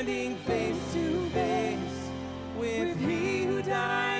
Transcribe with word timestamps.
Standing 0.00 0.34
face 0.46 0.94
to 0.94 1.28
face 1.28 2.08
with 2.56 2.98
He 3.00 3.44
who 3.44 3.60
died 3.60 4.19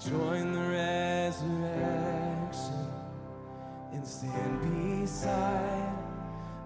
join 0.00 0.52
the 0.52 0.60
resurrection 0.60 1.68
and 3.92 4.06
stand 4.06 5.02
beside 5.02 5.92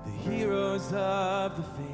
the 0.05 0.11
heroes 0.11 0.93
of 0.93 1.57
the 1.57 1.63
faith. 1.63 1.94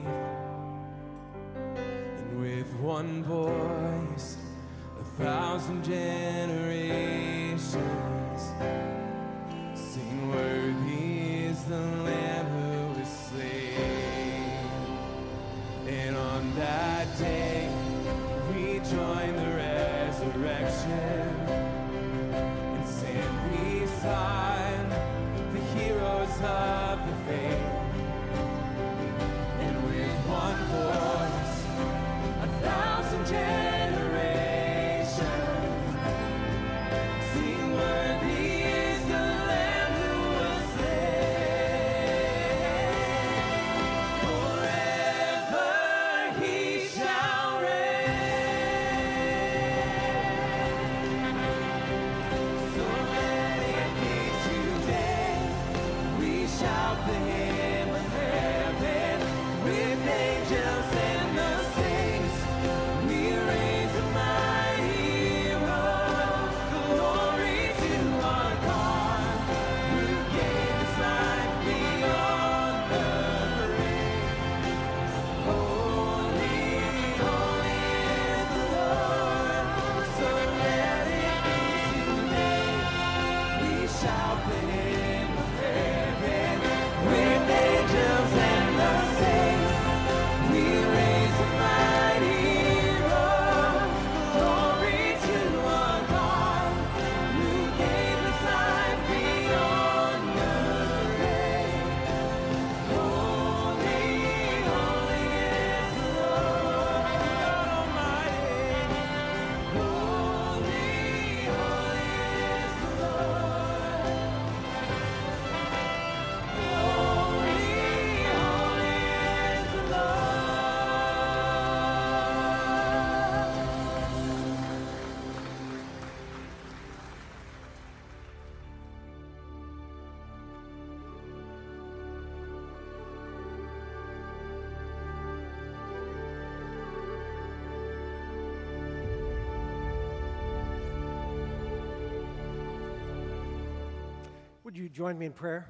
Would 144.70 144.78
you 144.78 144.88
join 144.88 145.18
me 145.18 145.26
in 145.26 145.32
prayer? 145.32 145.68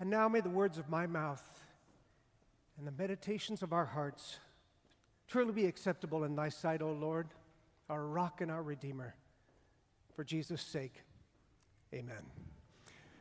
And 0.00 0.08
now 0.08 0.26
may 0.26 0.40
the 0.40 0.48
words 0.48 0.78
of 0.78 0.88
my 0.88 1.06
mouth 1.06 1.44
and 2.78 2.86
the 2.86 2.92
meditations 2.92 3.62
of 3.62 3.74
our 3.74 3.84
hearts 3.84 4.38
truly 5.28 5.52
be 5.52 5.66
acceptable 5.66 6.24
in 6.24 6.34
thy 6.34 6.48
sight, 6.48 6.80
O 6.80 6.92
Lord, 6.92 7.28
our 7.90 8.06
rock 8.06 8.40
and 8.40 8.50
our 8.50 8.62
redeemer. 8.62 9.14
For 10.16 10.24
Jesus' 10.24 10.62
sake, 10.62 10.94
amen. 11.92 12.24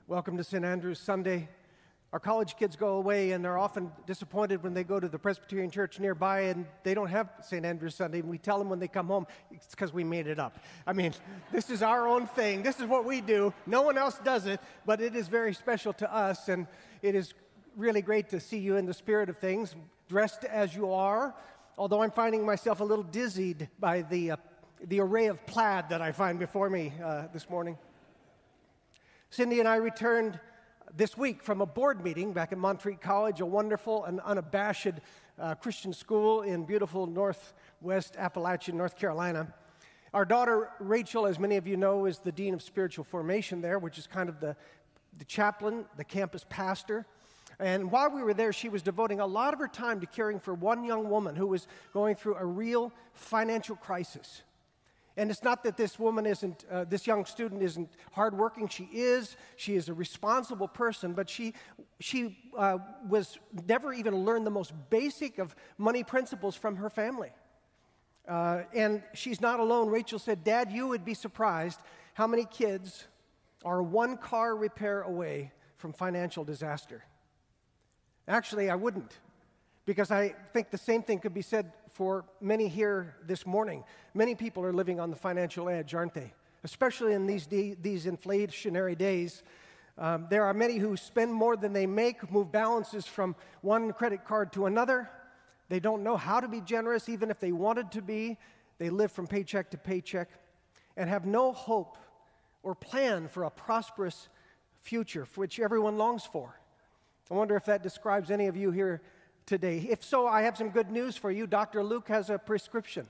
Welcome 0.07 0.38
to 0.38 0.45
St. 0.45 0.63
Andrew's 0.63 1.02
Sunday. 1.02 1.50
Our 2.11 2.19
college 2.19 2.56
kids 2.57 2.75
go 2.75 2.95
away 2.95 3.33
and 3.33 3.45
they're 3.45 3.59
often 3.59 3.91
disappointed 4.07 4.63
when 4.63 4.73
they 4.73 4.83
go 4.83 5.00
to 5.00 5.07
the 5.07 5.19
Presbyterian 5.19 5.69
church 5.69 6.00
nearby 6.00 6.41
and 6.41 6.65
they 6.83 6.95
don't 6.95 7.09
have 7.09 7.29
St. 7.41 7.63
Andrew's 7.63 7.94
Sunday. 7.94 8.19
And 8.19 8.29
we 8.29 8.39
tell 8.39 8.57
them 8.57 8.67
when 8.67 8.79
they 8.79 8.88
come 8.88 9.07
home, 9.07 9.27
it's 9.51 9.67
because 9.67 9.94
we 9.94 10.03
made 10.03 10.25
it 10.25 10.39
up. 10.39 10.57
I 10.88 10.94
mean, 10.94 11.13
this 11.51 11.69
is 11.69 11.83
our 11.83 12.07
own 12.07 12.25
thing. 12.25 12.63
This 12.63 12.79
is 12.79 12.88
what 12.88 13.06
we 13.06 13.21
do. 13.21 13.53
No 13.67 13.83
one 13.83 13.95
else 13.95 14.19
does 14.23 14.47
it, 14.47 14.59
but 14.88 15.01
it 15.01 15.15
is 15.15 15.27
very 15.27 15.53
special 15.53 15.94
to 15.94 16.11
us. 16.11 16.50
And 16.50 16.65
it 17.03 17.13
is 17.13 17.35
really 17.77 18.01
great 18.01 18.29
to 18.29 18.39
see 18.39 18.57
you 18.57 18.77
in 18.77 18.88
the 18.88 18.94
spirit 18.94 19.29
of 19.29 19.38
things, 19.38 19.75
dressed 20.07 20.45
as 20.45 20.75
you 20.75 20.91
are. 20.91 21.35
Although 21.77 22.01
I'm 22.01 22.11
finding 22.11 22.44
myself 22.44 22.79
a 22.79 22.83
little 22.83 23.03
dizzied 23.03 23.69
by 23.79 24.01
the, 24.01 24.31
uh, 24.31 24.38
the 24.83 25.00
array 25.00 25.27
of 25.27 25.45
plaid 25.45 25.89
that 25.89 26.01
I 26.01 26.11
find 26.11 26.39
before 26.39 26.71
me 26.71 26.91
uh, 27.03 27.27
this 27.31 27.47
morning. 27.51 27.77
Cindy 29.29 29.59
and 29.59 29.69
I 29.69 29.75
returned 29.75 30.39
this 30.95 31.18
week 31.18 31.44
from 31.44 31.62
a 31.62 31.65
board 31.65 32.03
meeting 32.03 32.33
back 32.33 32.51
at 32.51 32.57
Montreat 32.57 33.01
College, 33.01 33.41
a 33.41 33.45
wonderful 33.45 34.06
and 34.06 34.19
unabashed 34.21 34.88
uh, 35.39 35.56
Christian 35.56 35.94
school 35.94 36.41
in 36.41 36.65
beautiful 36.65 37.06
northwest 37.06 38.15
Appalachian, 38.18 38.77
North 38.77 38.95
Carolina. 38.95 39.53
Our 40.13 40.25
daughter 40.25 40.69
Rachel, 40.80 41.27
as 41.27 41.38
many 41.38 41.57
of 41.57 41.68
you 41.68 41.77
know, 41.77 42.06
is 42.06 42.19
the 42.19 42.31
Dean 42.31 42.53
of 42.53 42.62
Spiritual 42.62 43.03
Formation 43.03 43.62
there, 43.62 43.77
which 43.77 43.97
is 43.97 44.07
kind 44.07 44.30
of 44.30 44.39
the, 44.39 44.56
the 45.18 45.25
chaplain, 45.25 45.86
the 45.97 46.03
campus 46.03 46.45
pastor. 46.50 47.06
And 47.59 47.92
while 47.92 48.09
we 48.09 48.24
were 48.24 48.33
there, 48.33 48.53
she 48.53 48.69
was 48.69 48.81
devoting 48.81 49.19
a 49.19 49.27
lot 49.27 49.53
of 49.53 49.59
her 49.59 49.68
time 49.68 50.00
to 50.00 50.07
caring 50.07 50.39
for 50.39 50.53
one 50.53 50.83
young 50.83 51.09
woman 51.09 51.35
who 51.35 51.47
was 51.47 51.68
going 51.94 52.15
through 52.15 52.35
a 52.35 52.45
real 52.45 52.92
financial 53.13 53.75
crisis. 53.75 54.44
And 55.17 55.29
it's 55.29 55.44
not 55.44 55.63
that 55.63 55.75
this 55.75 56.00
woman 56.00 56.25
isn't, 56.25 56.65
uh, 56.71 56.85
this 56.85 57.06
young 57.06 57.25
student 57.25 57.61
isn't 57.61 57.89
hardworking. 58.11 58.67
She 58.67 58.85
is. 58.85 59.35
She 59.57 59.75
is 59.75 59.89
a 59.89 59.94
responsible 59.94 60.67
person, 60.67 61.13
but 61.13 61.29
she, 61.29 61.53
she 62.00 62.38
uh, 62.57 62.77
was 63.07 63.38
never 63.67 63.91
even 63.91 64.15
learned 64.23 64.45
the 64.45 64.51
most 64.51 64.73
basic 64.89 65.38
of 65.39 65.56
money 65.77 66.03
principles 66.03 66.56
from 66.56 66.77
her 66.77 66.89
family. 66.89 67.31
Uh, 68.27 68.61
and 68.73 69.01
she's 69.13 69.41
not 69.41 69.59
alone. 69.59 69.89
Rachel 69.89 70.19
said, 70.19 70.44
Dad, 70.44 70.71
you 70.71 70.88
would 70.88 71.03
be 71.03 71.15
surprised 71.15 71.79
how 72.13 72.27
many 72.27 72.45
kids 72.45 73.07
are 73.65 73.81
one 73.81 74.17
car 74.17 74.56
repair 74.56 75.01
away 75.01 75.51
from 75.77 75.94
financial 75.94 76.44
disaster. 76.44 77.03
Actually, 78.27 78.69
I 78.69 78.75
wouldn't, 78.75 79.17
because 79.85 80.11
I 80.11 80.35
think 80.53 80.69
the 80.69 80.77
same 80.77 81.01
thing 81.01 81.19
could 81.19 81.33
be 81.33 81.41
said 81.41 81.71
for 81.94 82.25
many 82.41 82.68
here 82.68 83.15
this 83.25 83.45
morning. 83.45 83.83
Many 84.13 84.36
people 84.36 84.63
are 84.63 84.74
living 84.74 85.00
on 85.00 85.09
the 85.09 85.15
financial 85.15 85.69
edge, 85.69 85.94
aren't 85.94 86.13
they? 86.13 86.33
Especially 86.63 87.13
in 87.13 87.25
these, 87.27 87.47
de- 87.47 87.75
these 87.81 88.06
inflationary 88.06 88.97
days. 88.97 89.44
Um, 89.97 90.27
there 90.30 90.45
are 90.45 90.53
many 90.53 90.77
who 90.77 90.95
spend 90.95 91.33
more 91.33 91.57
than 91.57 91.74
they 91.74 91.86
make, 91.86 92.31
move 92.31 92.51
balances 92.51 93.06
from 93.06 93.36
one 93.62 93.91
credit 93.94 94.25
card 94.25 94.53
to 94.53 94.65
another. 94.65 95.09
They 95.68 95.80
don't 95.80 96.03
know 96.03 96.18
how 96.18 96.39
to 96.39 96.47
be 96.47 96.62
generous, 96.62 97.09
even 97.09 97.30
if 97.30 97.39
they 97.39 97.51
wanted 97.51 97.92
to 97.92 98.01
be. 98.01 98.38
They 98.77 98.89
live 98.89 99.12
from 99.12 99.27
paycheck 99.27 99.71
to 99.71 99.77
paycheck 99.77 100.30
and 100.95 101.09
have 101.09 101.25
no 101.25 101.51
hope 101.51 101.97
or 102.63 102.75
plan 102.75 103.27
for 103.27 103.44
a 103.44 103.50
prosperous 103.50 104.30
future, 104.81 105.25
for 105.25 105.42
which 105.42 105.59
everyone 105.59 105.97
longs 105.97 106.25
for. 106.25 106.59
I 107.30 107.35
wonder 107.35 107.56
if 107.56 107.65
that 107.65 107.83
describes 107.83 108.31
any 108.31 108.47
of 108.47 108.57
you 108.57 108.71
here 108.71 109.01
today. 109.50 109.88
If 109.90 110.04
so, 110.04 110.28
I 110.28 110.44
have 110.44 110.56
some 110.56 110.69
good 110.69 110.92
news 110.92 111.18
for 111.18 111.31
you. 111.31 111.47
Dr. 111.47 111.83
Luke 111.83 112.07
has 112.07 112.30
a 112.30 112.38
prescription. 112.38 113.07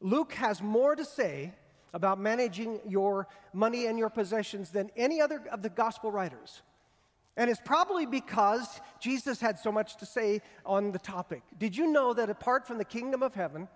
Luke 0.00 0.34
has 0.34 0.62
more 0.62 0.94
to 0.94 1.04
say 1.06 1.54
about 1.94 2.20
managing 2.20 2.80
your 2.86 3.26
money 3.54 3.86
and 3.86 3.98
your 3.98 4.10
possessions 4.10 4.70
than 4.70 4.90
any 4.94 5.22
other 5.22 5.42
of 5.50 5.62
the 5.62 5.70
gospel 5.70 6.12
writers. 6.12 6.60
And 7.34 7.48
it's 7.48 7.62
probably 7.64 8.04
because 8.04 8.80
Jesus 9.00 9.40
had 9.40 9.58
so 9.58 9.72
much 9.72 9.96
to 9.96 10.06
say 10.06 10.42
on 10.66 10.92
the 10.92 10.98
topic. 10.98 11.42
Did 11.56 11.76
you 11.76 11.90
know 11.90 12.12
that 12.12 12.28
apart 12.28 12.66
from 12.66 12.76
the 12.76 12.84
kingdom 12.84 13.22
of 13.22 13.34
heaven, 13.34 13.68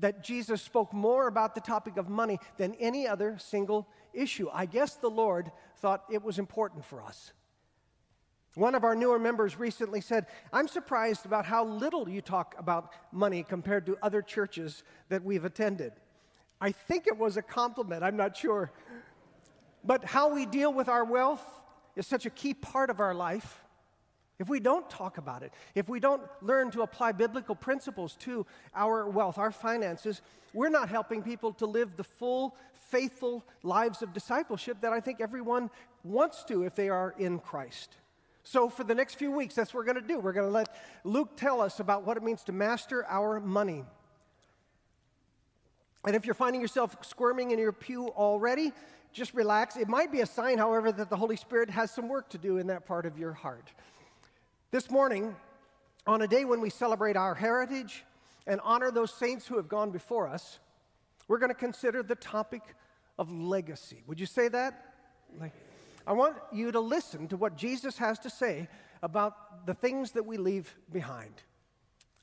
that 0.00 0.24
Jesus 0.24 0.62
spoke 0.62 0.92
more 0.92 1.28
about 1.28 1.54
the 1.54 1.60
topic 1.60 1.96
of 1.96 2.08
money 2.08 2.40
than 2.56 2.74
any 2.74 3.06
other 3.06 3.38
single 3.38 3.86
issue? 4.12 4.48
I 4.52 4.66
guess 4.66 4.96
the 4.96 5.10
Lord 5.10 5.52
thought 5.76 6.04
it 6.10 6.24
was 6.24 6.40
important 6.40 6.84
for 6.84 7.00
us. 7.00 7.32
One 8.58 8.74
of 8.74 8.82
our 8.82 8.96
newer 8.96 9.20
members 9.20 9.56
recently 9.56 10.00
said, 10.00 10.26
I'm 10.52 10.66
surprised 10.66 11.24
about 11.24 11.46
how 11.46 11.64
little 11.64 12.08
you 12.08 12.20
talk 12.20 12.56
about 12.58 12.92
money 13.12 13.44
compared 13.44 13.86
to 13.86 13.96
other 14.02 14.20
churches 14.20 14.82
that 15.10 15.22
we've 15.22 15.44
attended. 15.44 15.92
I 16.60 16.72
think 16.72 17.06
it 17.06 17.16
was 17.16 17.36
a 17.36 17.42
compliment, 17.42 18.02
I'm 18.02 18.16
not 18.16 18.36
sure. 18.36 18.72
But 19.84 20.04
how 20.04 20.34
we 20.34 20.44
deal 20.44 20.72
with 20.72 20.88
our 20.88 21.04
wealth 21.04 21.44
is 21.94 22.08
such 22.08 22.26
a 22.26 22.30
key 22.30 22.52
part 22.52 22.90
of 22.90 22.98
our 22.98 23.14
life. 23.14 23.62
If 24.40 24.48
we 24.48 24.58
don't 24.58 24.90
talk 24.90 25.18
about 25.18 25.44
it, 25.44 25.52
if 25.76 25.88
we 25.88 26.00
don't 26.00 26.22
learn 26.42 26.72
to 26.72 26.82
apply 26.82 27.12
biblical 27.12 27.54
principles 27.54 28.16
to 28.22 28.44
our 28.74 29.08
wealth, 29.08 29.38
our 29.38 29.52
finances, 29.52 30.20
we're 30.52 30.68
not 30.68 30.88
helping 30.88 31.22
people 31.22 31.52
to 31.52 31.66
live 31.66 31.96
the 31.96 32.02
full, 32.02 32.56
faithful 32.88 33.46
lives 33.62 34.02
of 34.02 34.12
discipleship 34.12 34.80
that 34.80 34.92
I 34.92 34.98
think 34.98 35.20
everyone 35.20 35.70
wants 36.02 36.42
to 36.48 36.64
if 36.64 36.74
they 36.74 36.88
are 36.88 37.14
in 37.18 37.38
Christ. 37.38 37.98
So, 38.50 38.70
for 38.70 38.82
the 38.82 38.94
next 38.94 39.16
few 39.16 39.30
weeks, 39.30 39.54
that's 39.54 39.74
what 39.74 39.80
we're 39.80 39.92
going 39.92 40.02
to 40.02 40.08
do. 40.08 40.18
We're 40.18 40.32
going 40.32 40.46
to 40.46 40.50
let 40.50 40.74
Luke 41.04 41.36
tell 41.36 41.60
us 41.60 41.80
about 41.80 42.06
what 42.06 42.16
it 42.16 42.22
means 42.22 42.42
to 42.44 42.52
master 42.52 43.04
our 43.06 43.40
money. 43.40 43.84
And 46.06 46.16
if 46.16 46.24
you're 46.24 46.34
finding 46.34 46.62
yourself 46.62 46.96
squirming 47.02 47.50
in 47.50 47.58
your 47.58 47.72
pew 47.72 48.08
already, 48.08 48.72
just 49.12 49.34
relax. 49.34 49.76
It 49.76 49.86
might 49.86 50.10
be 50.10 50.22
a 50.22 50.26
sign, 50.26 50.56
however, 50.56 50.90
that 50.92 51.10
the 51.10 51.16
Holy 51.16 51.36
Spirit 51.36 51.68
has 51.68 51.90
some 51.90 52.08
work 52.08 52.30
to 52.30 52.38
do 52.38 52.56
in 52.56 52.68
that 52.68 52.86
part 52.86 53.04
of 53.04 53.18
your 53.18 53.34
heart. 53.34 53.70
This 54.70 54.90
morning, 54.90 55.36
on 56.06 56.22
a 56.22 56.26
day 56.26 56.46
when 56.46 56.62
we 56.62 56.70
celebrate 56.70 57.18
our 57.18 57.34
heritage 57.34 58.02
and 58.46 58.62
honor 58.64 58.90
those 58.90 59.12
saints 59.12 59.46
who 59.46 59.58
have 59.58 59.68
gone 59.68 59.90
before 59.90 60.26
us, 60.26 60.58
we're 61.28 61.36
going 61.36 61.50
to 61.50 61.54
consider 61.54 62.02
the 62.02 62.14
topic 62.14 62.62
of 63.18 63.30
legacy. 63.30 64.02
Would 64.06 64.18
you 64.18 64.24
say 64.24 64.48
that? 64.48 64.94
Like, 65.38 65.52
I 66.08 66.12
want 66.12 66.38
you 66.50 66.72
to 66.72 66.80
listen 66.80 67.28
to 67.28 67.36
what 67.36 67.54
Jesus 67.54 67.98
has 67.98 68.18
to 68.20 68.30
say 68.30 68.66
about 69.02 69.66
the 69.66 69.74
things 69.74 70.12
that 70.12 70.24
we 70.24 70.38
leave 70.38 70.74
behind. 70.90 71.34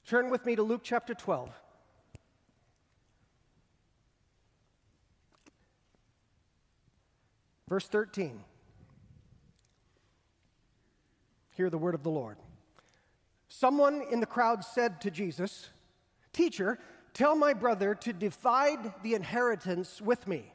Turn 0.08 0.32
with 0.32 0.44
me 0.44 0.56
to 0.56 0.64
Luke 0.64 0.82
chapter 0.84 1.14
12. 1.14 1.52
Verse 7.70 7.88
13. 7.88 8.44
Hear 11.52 11.70
the 11.70 11.78
word 11.78 11.94
of 11.94 12.02
the 12.02 12.10
Lord. 12.10 12.38
Someone 13.50 14.02
in 14.12 14.20
the 14.20 14.26
crowd 14.26 14.66
said 14.66 15.00
to 15.02 15.12
Jesus, 15.12 15.70
Teacher, 16.34 16.80
tell 17.14 17.36
my 17.36 17.54
brother 17.54 17.94
to 17.94 18.14
divide 18.14 18.96
the 19.04 19.14
inheritance 19.14 20.02
with 20.02 20.28
me. 20.28 20.55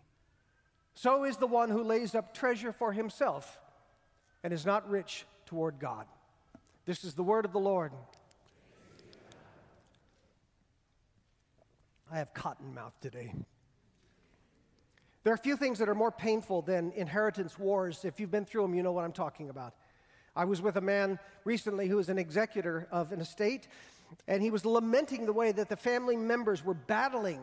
So 0.93 1.23
is 1.23 1.37
the 1.37 1.47
one 1.47 1.69
who 1.69 1.83
lays 1.83 2.15
up 2.15 2.33
treasure 2.33 2.71
for 2.71 2.91
himself 2.93 3.59
and 4.43 4.53
is 4.53 4.65
not 4.65 4.89
rich 4.89 5.25
toward 5.45 5.79
God. 5.79 6.05
This 6.85 7.03
is 7.03 7.13
the 7.13 7.23
word 7.23 7.45
of 7.45 7.53
the 7.53 7.59
Lord. 7.59 7.91
I 12.11 12.17
have 12.17 12.33
cotton 12.33 12.73
mouth 12.73 12.93
today. 13.01 13.33
There 15.23 15.31
are 15.31 15.35
a 15.35 15.39
few 15.39 15.55
things 15.55 15.79
that 15.79 15.87
are 15.87 15.95
more 15.95 16.11
painful 16.11 16.63
than 16.63 16.91
inheritance 16.93 17.57
wars. 17.57 18.03
If 18.03 18.19
you've 18.19 18.31
been 18.31 18.45
through 18.45 18.63
them, 18.63 18.73
you 18.73 18.81
know 18.81 18.91
what 18.91 19.05
I'm 19.05 19.11
talking 19.11 19.49
about. 19.49 19.75
I 20.35 20.45
was 20.45 20.61
with 20.61 20.77
a 20.77 20.81
man 20.81 21.19
recently 21.45 21.87
who 21.87 21.97
was 21.97 22.09
an 22.09 22.17
executor 22.17 22.87
of 22.91 23.11
an 23.11 23.21
estate, 23.21 23.67
and 24.27 24.41
he 24.41 24.49
was 24.49 24.65
lamenting 24.65 25.25
the 25.25 25.33
way 25.33 25.51
that 25.51 25.69
the 25.69 25.75
family 25.75 26.15
members 26.15 26.65
were 26.65 26.73
battling 26.73 27.39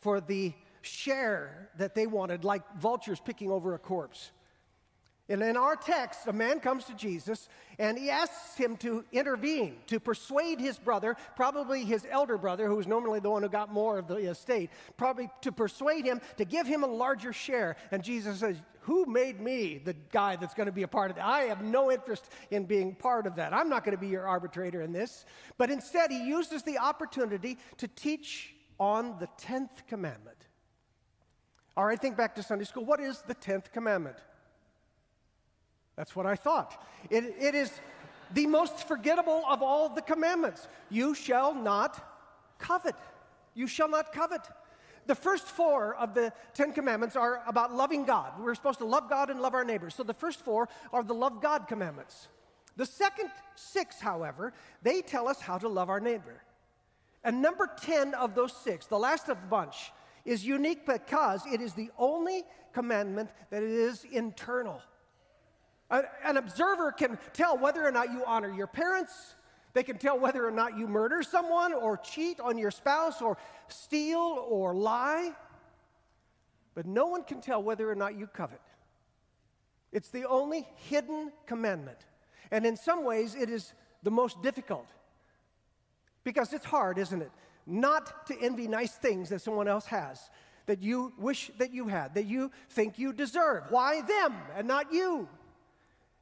for 0.00 0.20
the 0.20 0.52
share 0.82 1.70
that 1.78 1.94
they 1.94 2.06
wanted, 2.06 2.44
like 2.44 2.62
vultures 2.78 3.20
picking 3.20 3.50
over 3.50 3.74
a 3.74 3.78
corpse. 3.78 4.30
And 5.30 5.44
in 5.44 5.56
our 5.56 5.76
text, 5.76 6.26
a 6.26 6.32
man 6.32 6.58
comes 6.58 6.86
to 6.86 6.94
Jesus 6.94 7.48
and 7.78 7.96
he 7.96 8.10
asks 8.10 8.56
him 8.56 8.76
to 8.78 9.04
intervene, 9.12 9.76
to 9.86 10.00
persuade 10.00 10.58
his 10.58 10.76
brother, 10.76 11.16
probably 11.36 11.84
his 11.84 12.04
elder 12.10 12.36
brother, 12.36 12.66
who 12.66 12.74
was 12.74 12.88
normally 12.88 13.20
the 13.20 13.30
one 13.30 13.44
who 13.44 13.48
got 13.48 13.72
more 13.72 13.96
of 13.96 14.08
the 14.08 14.16
estate, 14.16 14.70
probably 14.96 15.30
to 15.42 15.52
persuade 15.52 16.04
him 16.04 16.20
to 16.36 16.44
give 16.44 16.66
him 16.66 16.82
a 16.82 16.88
larger 16.88 17.32
share. 17.32 17.76
And 17.92 18.02
Jesus 18.02 18.40
says, 18.40 18.56
Who 18.80 19.06
made 19.06 19.40
me 19.40 19.78
the 19.78 19.94
guy 20.10 20.34
that's 20.34 20.52
going 20.52 20.66
to 20.66 20.72
be 20.72 20.82
a 20.82 20.88
part 20.88 21.12
of 21.12 21.16
that? 21.16 21.24
I 21.24 21.42
have 21.42 21.62
no 21.62 21.92
interest 21.92 22.28
in 22.50 22.64
being 22.64 22.96
part 22.96 23.28
of 23.28 23.36
that. 23.36 23.54
I'm 23.54 23.68
not 23.68 23.84
going 23.84 23.96
to 23.96 24.00
be 24.00 24.08
your 24.08 24.26
arbitrator 24.26 24.82
in 24.82 24.90
this. 24.90 25.24
But 25.58 25.70
instead, 25.70 26.10
he 26.10 26.26
uses 26.26 26.64
the 26.64 26.78
opportunity 26.78 27.56
to 27.76 27.86
teach 27.86 28.52
on 28.80 29.16
the 29.20 29.28
10th 29.40 29.86
commandment. 29.86 30.38
All 31.80 31.86
right, 31.86 31.98
think 31.98 32.14
back 32.14 32.34
to 32.34 32.42
Sunday 32.42 32.66
school. 32.66 32.84
What 32.84 33.00
is 33.00 33.22
the 33.22 33.34
10th 33.34 33.72
commandment? 33.72 34.18
That's 35.96 36.14
what 36.14 36.26
I 36.26 36.34
thought. 36.34 36.84
It, 37.08 37.34
it 37.40 37.54
is 37.54 37.72
the 38.34 38.46
most 38.46 38.86
forgettable 38.86 39.42
of 39.48 39.62
all 39.62 39.88
the 39.88 40.02
commandments 40.02 40.68
you 40.90 41.14
shall 41.14 41.54
not 41.54 42.06
covet. 42.58 42.96
You 43.54 43.66
shall 43.66 43.88
not 43.88 44.12
covet. 44.12 44.42
The 45.06 45.14
first 45.14 45.46
four 45.46 45.94
of 45.94 46.12
the 46.12 46.34
Ten 46.52 46.74
Commandments 46.74 47.16
are 47.16 47.42
about 47.46 47.74
loving 47.74 48.04
God. 48.04 48.32
We're 48.38 48.54
supposed 48.54 48.80
to 48.80 48.84
love 48.84 49.08
God 49.08 49.30
and 49.30 49.40
love 49.40 49.54
our 49.54 49.64
neighbors. 49.64 49.94
So 49.94 50.02
the 50.02 50.12
first 50.12 50.44
four 50.44 50.68
are 50.92 51.02
the 51.02 51.14
love 51.14 51.40
God 51.40 51.66
commandments. 51.66 52.28
The 52.76 52.84
second 52.84 53.30
six, 53.54 53.98
however, 53.98 54.52
they 54.82 55.00
tell 55.00 55.26
us 55.26 55.40
how 55.40 55.56
to 55.56 55.68
love 55.68 55.88
our 55.88 55.98
neighbor. 55.98 56.42
And 57.24 57.40
number 57.40 57.70
10 57.80 58.12
of 58.12 58.34
those 58.34 58.52
six, 58.52 58.84
the 58.84 58.98
last 58.98 59.30
of 59.30 59.40
the 59.40 59.46
bunch, 59.46 59.92
is 60.24 60.44
unique 60.44 60.86
because 60.86 61.44
it 61.46 61.60
is 61.60 61.74
the 61.74 61.90
only 61.98 62.44
commandment 62.72 63.30
that 63.50 63.62
is 63.62 64.04
internal. 64.04 64.80
An 65.90 66.36
observer 66.36 66.92
can 66.92 67.18
tell 67.32 67.58
whether 67.58 67.84
or 67.84 67.90
not 67.90 68.12
you 68.12 68.22
honor 68.24 68.52
your 68.52 68.68
parents. 68.68 69.34
They 69.72 69.82
can 69.82 69.98
tell 69.98 70.18
whether 70.18 70.46
or 70.46 70.50
not 70.50 70.78
you 70.78 70.86
murder 70.86 71.22
someone 71.22 71.72
or 71.72 71.96
cheat 71.96 72.38
on 72.40 72.58
your 72.58 72.70
spouse 72.70 73.20
or 73.20 73.36
steal 73.68 74.46
or 74.48 74.74
lie. 74.74 75.32
But 76.74 76.86
no 76.86 77.06
one 77.06 77.24
can 77.24 77.40
tell 77.40 77.62
whether 77.62 77.90
or 77.90 77.96
not 77.96 78.16
you 78.16 78.26
covet. 78.26 78.60
It's 79.92 80.10
the 80.10 80.28
only 80.28 80.68
hidden 80.88 81.32
commandment. 81.46 81.98
And 82.52 82.64
in 82.64 82.76
some 82.76 83.04
ways, 83.04 83.34
it 83.34 83.50
is 83.50 83.72
the 84.02 84.10
most 84.10 84.40
difficult. 84.42 84.86
Because 86.22 86.52
it's 86.52 86.64
hard, 86.64 86.98
isn't 86.98 87.22
it? 87.22 87.30
Not 87.70 88.26
to 88.26 88.36
envy 88.40 88.66
nice 88.66 88.92
things 88.92 89.28
that 89.28 89.42
someone 89.42 89.68
else 89.68 89.86
has, 89.86 90.28
that 90.66 90.82
you 90.82 91.12
wish 91.16 91.52
that 91.58 91.72
you 91.72 91.86
had, 91.86 92.14
that 92.14 92.26
you 92.26 92.50
think 92.70 92.98
you 92.98 93.12
deserve. 93.12 93.64
Why 93.70 94.02
them 94.02 94.34
and 94.56 94.66
not 94.66 94.92
you? 94.92 95.28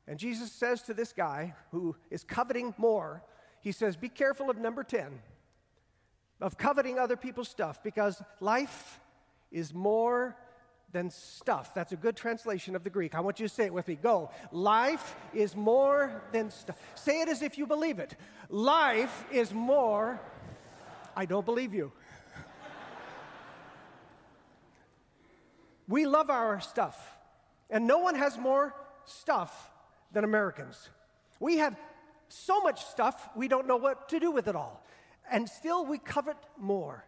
And 0.06 0.18
Jesus 0.18 0.52
says 0.52 0.82
to 0.82 0.94
this 0.94 1.12
guy 1.12 1.54
who 1.70 1.96
is 2.10 2.22
coveting 2.22 2.74
more, 2.76 3.22
he 3.60 3.72
says, 3.72 3.96
Be 3.96 4.10
careful 4.10 4.50
of 4.50 4.58
number 4.58 4.84
10, 4.84 5.20
of 6.40 6.58
coveting 6.58 6.98
other 6.98 7.16
people's 7.16 7.48
stuff, 7.48 7.82
because 7.82 8.22
life 8.40 9.00
is 9.50 9.72
more 9.72 10.36
than 10.92 11.10
stuff. 11.10 11.74
That's 11.74 11.92
a 11.92 11.96
good 11.96 12.16
translation 12.16 12.76
of 12.76 12.84
the 12.84 12.90
Greek. 12.90 13.14
I 13.14 13.20
want 13.20 13.40
you 13.40 13.48
to 13.48 13.54
say 13.54 13.64
it 13.64 13.74
with 13.74 13.88
me. 13.88 13.96
Go. 13.96 14.30
Life 14.52 15.16
is 15.34 15.54
more 15.54 16.22
than 16.32 16.50
stuff. 16.50 16.78
Say 16.94 17.20
it 17.20 17.28
as 17.28 17.42
if 17.42 17.58
you 17.58 17.66
believe 17.66 17.98
it. 17.98 18.16
Life 18.48 19.24
is 19.30 19.52
more. 19.52 20.20
I 21.18 21.26
don't 21.26 21.44
believe 21.44 21.74
you. 21.74 21.90
we 25.88 26.06
love 26.06 26.30
our 26.30 26.60
stuff, 26.60 26.96
and 27.68 27.88
no 27.88 27.98
one 27.98 28.14
has 28.14 28.38
more 28.38 28.72
stuff 29.04 29.72
than 30.12 30.22
Americans. 30.22 30.90
We 31.40 31.56
have 31.56 31.76
so 32.28 32.60
much 32.60 32.84
stuff, 32.84 33.30
we 33.34 33.48
don't 33.48 33.66
know 33.66 33.78
what 33.78 34.08
to 34.10 34.20
do 34.20 34.30
with 34.30 34.46
it 34.46 34.54
all. 34.54 34.84
And 35.28 35.48
still, 35.48 35.84
we 35.84 35.98
covet 35.98 36.36
more. 36.56 37.04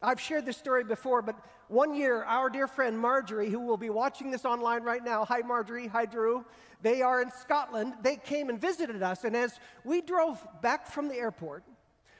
I've 0.00 0.20
shared 0.20 0.46
this 0.46 0.56
story 0.56 0.84
before, 0.84 1.20
but 1.20 1.34
one 1.66 1.96
year, 1.96 2.22
our 2.22 2.48
dear 2.48 2.68
friend 2.68 2.96
Marjorie, 2.96 3.50
who 3.50 3.58
will 3.58 3.76
be 3.76 3.90
watching 3.90 4.30
this 4.30 4.44
online 4.44 4.84
right 4.84 5.04
now, 5.04 5.24
hi 5.24 5.40
Marjorie, 5.40 5.88
hi 5.88 6.06
Drew, 6.06 6.44
they 6.80 7.02
are 7.02 7.20
in 7.20 7.32
Scotland. 7.32 7.94
They 8.02 8.14
came 8.14 8.50
and 8.50 8.60
visited 8.60 9.02
us, 9.02 9.24
and 9.24 9.34
as 9.34 9.58
we 9.82 10.00
drove 10.00 10.46
back 10.62 10.86
from 10.86 11.08
the 11.08 11.16
airport, 11.16 11.64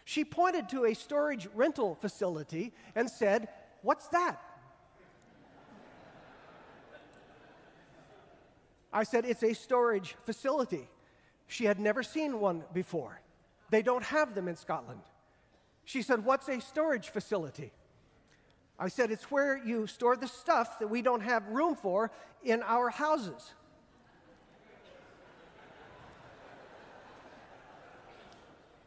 she 0.06 0.24
pointed 0.24 0.68
to 0.68 0.84
a 0.84 0.94
storage 0.94 1.48
rental 1.52 1.96
facility 1.96 2.72
and 2.94 3.10
said, 3.10 3.48
What's 3.82 4.06
that? 4.08 4.40
I 8.92 9.02
said, 9.02 9.24
It's 9.24 9.42
a 9.42 9.52
storage 9.52 10.14
facility. 10.22 10.88
She 11.48 11.64
had 11.64 11.80
never 11.80 12.04
seen 12.04 12.38
one 12.38 12.62
before. 12.72 13.20
They 13.70 13.82
don't 13.82 14.04
have 14.04 14.36
them 14.36 14.46
in 14.46 14.54
Scotland. 14.54 15.00
She 15.84 16.02
said, 16.02 16.24
What's 16.24 16.48
a 16.48 16.60
storage 16.60 17.08
facility? 17.08 17.72
I 18.78 18.86
said, 18.86 19.10
It's 19.10 19.28
where 19.28 19.58
you 19.58 19.88
store 19.88 20.16
the 20.16 20.28
stuff 20.28 20.78
that 20.78 20.86
we 20.86 21.02
don't 21.02 21.22
have 21.22 21.48
room 21.48 21.74
for 21.74 22.12
in 22.44 22.62
our 22.62 22.90
houses. 22.90 23.54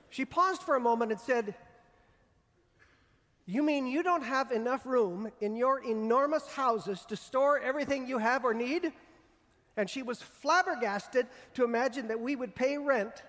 She 0.10 0.26
paused 0.26 0.64
for 0.64 0.76
a 0.76 0.80
moment 0.80 1.12
and 1.12 1.20
said, 1.20 1.56
You 3.46 3.64
mean 3.64 3.88
you 3.88 4.04
don't 4.04 4.24
have 4.24 4.52
enough 4.52 4.86
room 4.86 5.32
in 5.40 5.56
your 5.56 5.84
enormous 5.84 6.48
houses 6.48 7.06
to 7.10 7.16
store 7.16 7.60
everything 7.60 8.08
you 8.08 8.18
have 8.18 8.44
or 8.44 8.54
need? 8.54 8.92
And 9.78 9.90
she 9.90 10.02
was 10.02 10.22
flabbergasted 10.22 11.28
to 11.54 11.64
imagine 11.64 12.08
that 12.10 12.20
we 12.20 12.36
would 12.36 12.56
pay 12.56 12.78
rent 12.78 13.24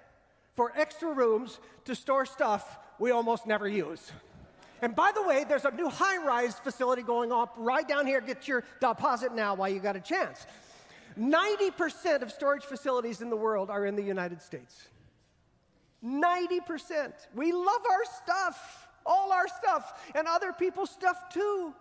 for 0.54 0.72
extra 0.76 1.12
rooms 1.12 1.60
to 1.84 1.94
store 1.94 2.26
stuff 2.26 2.78
we 2.98 3.10
almost 3.10 3.46
never 3.46 3.68
use. 3.68 4.10
And 4.82 4.96
by 4.96 5.12
the 5.14 5.22
way, 5.22 5.44
there's 5.44 5.64
a 5.64 5.70
new 5.70 5.88
high 5.88 6.16
rise 6.16 6.54
facility 6.54 7.02
going 7.02 7.32
up 7.32 7.54
right 7.56 7.86
down 7.86 8.06
here. 8.06 8.20
Get 8.20 8.48
your 8.48 8.64
deposit 8.80 9.34
now 9.34 9.54
while 9.54 9.68
you 9.68 9.78
got 9.78 9.96
a 9.96 10.00
chance. 10.00 10.46
90% 11.18 12.22
of 12.22 12.32
storage 12.32 12.64
facilities 12.64 13.20
in 13.20 13.30
the 13.30 13.36
world 13.36 13.68
are 13.68 13.84
in 13.84 13.94
the 13.94 14.02
United 14.02 14.40
States. 14.40 14.88
90%. 16.04 17.12
We 17.34 17.52
love 17.52 17.82
our 17.90 18.04
stuff, 18.04 18.88
all 19.04 19.32
our 19.32 19.48
stuff, 19.48 20.10
and 20.14 20.26
other 20.26 20.52
people's 20.52 20.90
stuff 20.90 21.28
too. 21.32 21.74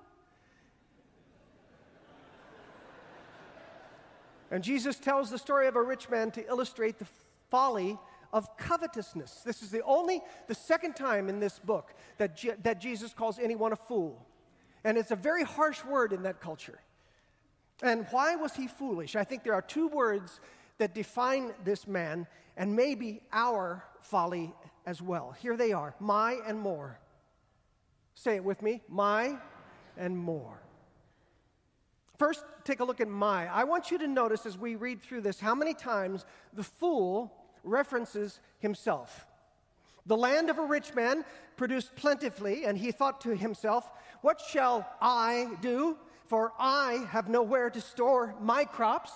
And 4.51 4.63
Jesus 4.63 4.97
tells 4.97 5.29
the 5.29 5.37
story 5.37 5.67
of 5.67 5.75
a 5.75 5.81
rich 5.81 6.09
man 6.09 6.31
to 6.31 6.47
illustrate 6.47 6.97
the 6.97 7.07
folly 7.49 7.97
of 8.33 8.57
covetousness. 8.57 9.41
This 9.45 9.61
is 9.61 9.69
the 9.69 9.83
only, 9.83 10.21
the 10.47 10.55
second 10.55 10.95
time 10.95 11.29
in 11.29 11.39
this 11.39 11.59
book 11.59 11.93
that, 12.17 12.35
Je- 12.35 12.55
that 12.63 12.79
Jesus 12.79 13.13
calls 13.13 13.39
anyone 13.39 13.73
a 13.73 13.75
fool. 13.75 14.25
And 14.83 14.97
it's 14.97 15.11
a 15.11 15.15
very 15.15 15.43
harsh 15.43 15.83
word 15.83 16.13
in 16.13 16.23
that 16.23 16.39
culture. 16.39 16.79
And 17.81 18.05
why 18.11 18.35
was 18.35 18.55
he 18.55 18.67
foolish? 18.67 19.15
I 19.15 19.23
think 19.23 19.43
there 19.43 19.53
are 19.53 19.61
two 19.61 19.87
words 19.87 20.39
that 20.79 20.95
define 20.95 21.53
this 21.63 21.87
man 21.87 22.25
and 22.57 22.75
maybe 22.75 23.21
our 23.31 23.83
folly 23.99 24.53
as 24.85 25.01
well. 25.01 25.35
Here 25.39 25.55
they 25.55 25.71
are 25.71 25.93
my 25.99 26.39
and 26.45 26.59
more. 26.59 26.99
Say 28.15 28.35
it 28.35 28.43
with 28.43 28.61
me 28.61 28.81
my 28.89 29.37
and 29.97 30.17
more. 30.17 30.61
First, 32.17 32.43
take 32.65 32.81
a 32.81 32.83
look 32.83 32.99
at 32.99 33.07
my. 33.07 33.47
I 33.47 33.63
want 33.63 33.91
you 33.91 33.97
to 33.99 34.07
notice 34.07 34.45
as 34.45 34.57
we 34.57 34.75
read 34.75 35.01
through 35.01 35.21
this 35.21 35.39
how 35.39 35.55
many 35.55 35.73
times 35.73 36.25
the 36.53 36.63
fool 36.63 37.33
references 37.63 38.41
himself. 38.59 39.25
The 40.05 40.17
land 40.17 40.49
of 40.49 40.57
a 40.57 40.65
rich 40.65 40.93
man 40.95 41.23
produced 41.55 41.95
plentifully, 41.95 42.65
and 42.65 42.77
he 42.77 42.91
thought 42.91 43.21
to 43.21 43.35
himself, 43.35 43.89
What 44.21 44.41
shall 44.41 44.89
I 45.01 45.55
do? 45.61 45.97
For 46.25 46.51
I 46.59 47.05
have 47.09 47.29
nowhere 47.29 47.69
to 47.69 47.79
store 47.79 48.35
my 48.41 48.65
crops. 48.65 49.11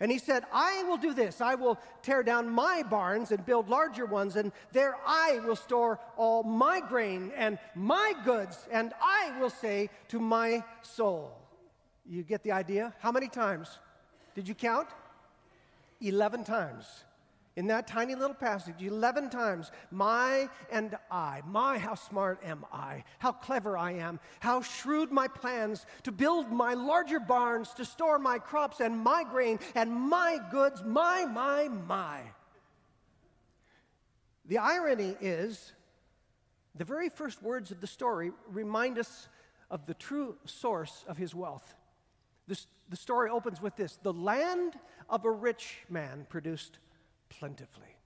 And 0.00 0.10
he 0.10 0.18
said, 0.18 0.44
I 0.50 0.82
will 0.84 0.96
do 0.96 1.12
this. 1.12 1.42
I 1.42 1.54
will 1.54 1.78
tear 2.02 2.22
down 2.22 2.48
my 2.48 2.82
barns 2.82 3.32
and 3.32 3.44
build 3.44 3.68
larger 3.68 4.06
ones, 4.06 4.36
and 4.36 4.50
there 4.72 4.96
I 5.06 5.40
will 5.44 5.56
store 5.56 6.00
all 6.16 6.42
my 6.42 6.80
grain 6.80 7.32
and 7.36 7.58
my 7.74 8.14
goods, 8.24 8.66
and 8.72 8.94
I 9.02 9.38
will 9.38 9.50
say 9.50 9.90
to 10.08 10.18
my 10.18 10.64
soul, 10.82 11.36
you 12.06 12.22
get 12.22 12.42
the 12.42 12.52
idea? 12.52 12.94
How 13.00 13.12
many 13.12 13.28
times? 13.28 13.78
Did 14.34 14.48
you 14.48 14.54
count? 14.54 14.88
11 16.00 16.44
times. 16.44 16.86
In 17.56 17.66
that 17.66 17.88
tiny 17.88 18.14
little 18.14 18.34
passage, 18.34 18.80
11 18.80 19.28
times, 19.28 19.72
my 19.90 20.48
and 20.70 20.96
I, 21.10 21.42
my, 21.46 21.78
how 21.78 21.96
smart 21.96 22.40
am 22.44 22.64
I, 22.72 23.02
how 23.18 23.32
clever 23.32 23.76
I 23.76 23.92
am, 23.92 24.20
how 24.38 24.62
shrewd 24.62 25.10
my 25.10 25.26
plans 25.26 25.84
to 26.04 26.12
build 26.12 26.52
my 26.52 26.74
larger 26.74 27.18
barns, 27.18 27.74
to 27.74 27.84
store 27.84 28.20
my 28.20 28.38
crops 28.38 28.80
and 28.80 28.96
my 28.96 29.24
grain 29.24 29.58
and 29.74 29.90
my 29.90 30.38
goods, 30.50 30.84
my, 30.84 31.24
my, 31.24 31.66
my. 31.68 32.20
The 34.46 34.58
irony 34.58 35.16
is, 35.20 35.72
the 36.76 36.84
very 36.84 37.08
first 37.08 37.42
words 37.42 37.72
of 37.72 37.80
the 37.80 37.86
story 37.86 38.30
remind 38.48 38.96
us 38.96 39.28
of 39.70 39.86
the 39.86 39.94
true 39.94 40.36
source 40.44 41.04
of 41.08 41.16
his 41.16 41.34
wealth. 41.34 41.74
This, 42.46 42.66
the 42.88 42.96
story 42.96 43.28
opens 43.28 43.60
with 43.60 43.76
this 43.76 43.98
The 44.02 44.12
land 44.12 44.78
of 45.08 45.24
a 45.24 45.30
rich 45.30 45.78
man 45.88 46.26
produced 46.28 46.78
plentifully. 47.30 47.96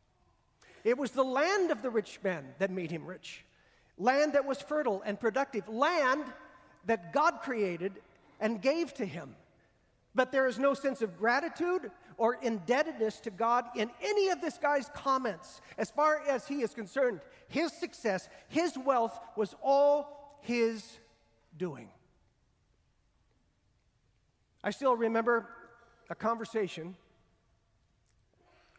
It 0.84 0.98
was 0.98 1.10
the 1.10 1.24
land 1.24 1.70
of 1.70 1.82
the 1.82 1.90
rich 1.90 2.20
man 2.22 2.44
that 2.58 2.70
made 2.70 2.90
him 2.90 3.06
rich. 3.06 3.44
Land 3.98 4.34
that 4.34 4.44
was 4.44 4.60
fertile 4.60 5.02
and 5.04 5.18
productive. 5.18 5.68
Land 5.68 6.24
that 6.86 7.12
God 7.12 7.40
created 7.42 7.94
and 8.38 8.60
gave 8.60 8.92
to 8.94 9.06
him. 9.06 9.34
But 10.14 10.30
there 10.30 10.46
is 10.46 10.58
no 10.58 10.74
sense 10.74 11.02
of 11.02 11.18
gratitude 11.18 11.90
or 12.16 12.34
indebtedness 12.34 13.18
to 13.20 13.30
God 13.30 13.64
in 13.74 13.90
any 14.02 14.28
of 14.28 14.40
this 14.40 14.58
guy's 14.58 14.88
comments. 14.94 15.60
As 15.76 15.90
far 15.90 16.22
as 16.28 16.46
he 16.46 16.62
is 16.62 16.74
concerned, 16.74 17.20
his 17.48 17.72
success, 17.72 18.28
his 18.48 18.78
wealth 18.78 19.18
was 19.36 19.56
all 19.62 20.38
his 20.42 20.98
doing. 21.56 21.88
I 24.62 24.70
still 24.70 24.96
remember 24.96 25.48
a 26.10 26.14
conversation 26.14 26.96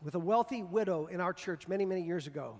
with 0.05 0.13
a 0.13 0.19
wealthy 0.19 0.61
widow 0.61 1.07
in 1.07 1.19
our 1.19 1.33
church 1.33 1.67
many, 1.67 1.83
many 1.83 2.03
years 2.03 2.27
ago. 2.27 2.59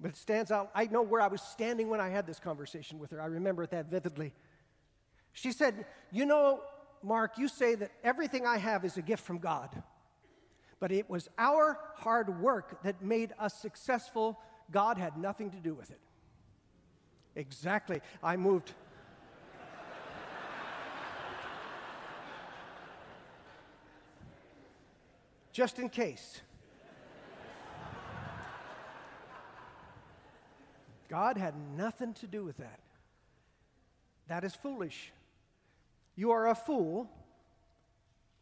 But 0.00 0.12
it 0.12 0.16
stands 0.16 0.52
out. 0.52 0.70
I 0.72 0.84
know 0.86 1.02
where 1.02 1.20
I 1.20 1.26
was 1.26 1.42
standing 1.42 1.90
when 1.90 2.00
I 2.00 2.08
had 2.08 2.28
this 2.28 2.38
conversation 2.38 3.00
with 3.00 3.10
her. 3.10 3.20
I 3.20 3.26
remember 3.26 3.64
it 3.64 3.72
that 3.72 3.90
vividly. 3.90 4.32
She 5.32 5.50
said, 5.50 5.84
You 6.12 6.26
know, 6.26 6.60
Mark, 7.02 7.38
you 7.38 7.48
say 7.48 7.74
that 7.74 7.90
everything 8.04 8.46
I 8.46 8.58
have 8.58 8.84
is 8.84 8.96
a 8.96 9.02
gift 9.02 9.24
from 9.24 9.38
God. 9.38 9.82
But 10.78 10.92
it 10.92 11.10
was 11.10 11.28
our 11.36 11.76
hard 11.96 12.40
work 12.40 12.84
that 12.84 13.02
made 13.02 13.32
us 13.38 13.52
successful. 13.52 14.38
God 14.70 14.96
had 14.96 15.18
nothing 15.18 15.50
to 15.50 15.58
do 15.58 15.74
with 15.74 15.90
it. 15.90 15.98
Exactly. 17.34 18.00
I 18.22 18.36
moved. 18.36 18.72
Just 25.52 25.80
in 25.80 25.88
case. 25.88 26.42
God 31.10 31.36
had 31.36 31.54
nothing 31.76 32.14
to 32.14 32.28
do 32.28 32.44
with 32.44 32.56
that. 32.58 32.78
That 34.28 34.44
is 34.44 34.54
foolish. 34.54 35.12
You 36.14 36.30
are 36.30 36.48
a 36.48 36.54
fool 36.54 37.10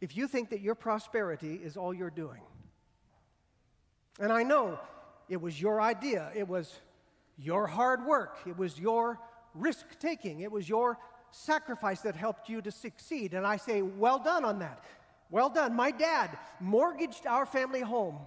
if 0.02 0.14
you 0.14 0.28
think 0.28 0.50
that 0.50 0.61
your 0.61 0.74
prosperity 0.74 1.54
is 1.54 1.78
all 1.78 1.94
your 1.94 2.11
doing. 2.11 2.42
And 4.20 4.31
I 4.31 4.42
know 4.42 4.78
it 5.31 5.40
was 5.40 5.61
your 5.61 5.81
idea, 5.81 6.31
it 6.37 6.46
was 6.46 6.78
your 7.38 7.66
hard 7.66 8.04
work, 8.04 8.38
it 8.46 8.59
was 8.59 8.78
your 8.78 9.18
risk 9.54 9.98
taking, 9.98 10.40
it 10.40 10.52
was 10.52 10.68
your 10.68 10.98
sacrifice 11.31 12.02
that 12.02 12.16
helped 12.16 12.50
you 12.50 12.61
to 12.61 12.70
succeed. 12.70 13.33
And 13.33 13.46
I 13.46 13.57
say, 13.57 13.81
well 13.81 14.18
done 14.18 14.44
on 14.44 14.59
that. 14.59 14.85
Well 15.31 15.48
done. 15.48 15.74
My 15.74 15.90
dad 15.90 16.37
mortgaged 16.61 17.26
our 17.26 17.46
family 17.46 17.81
home 17.81 18.18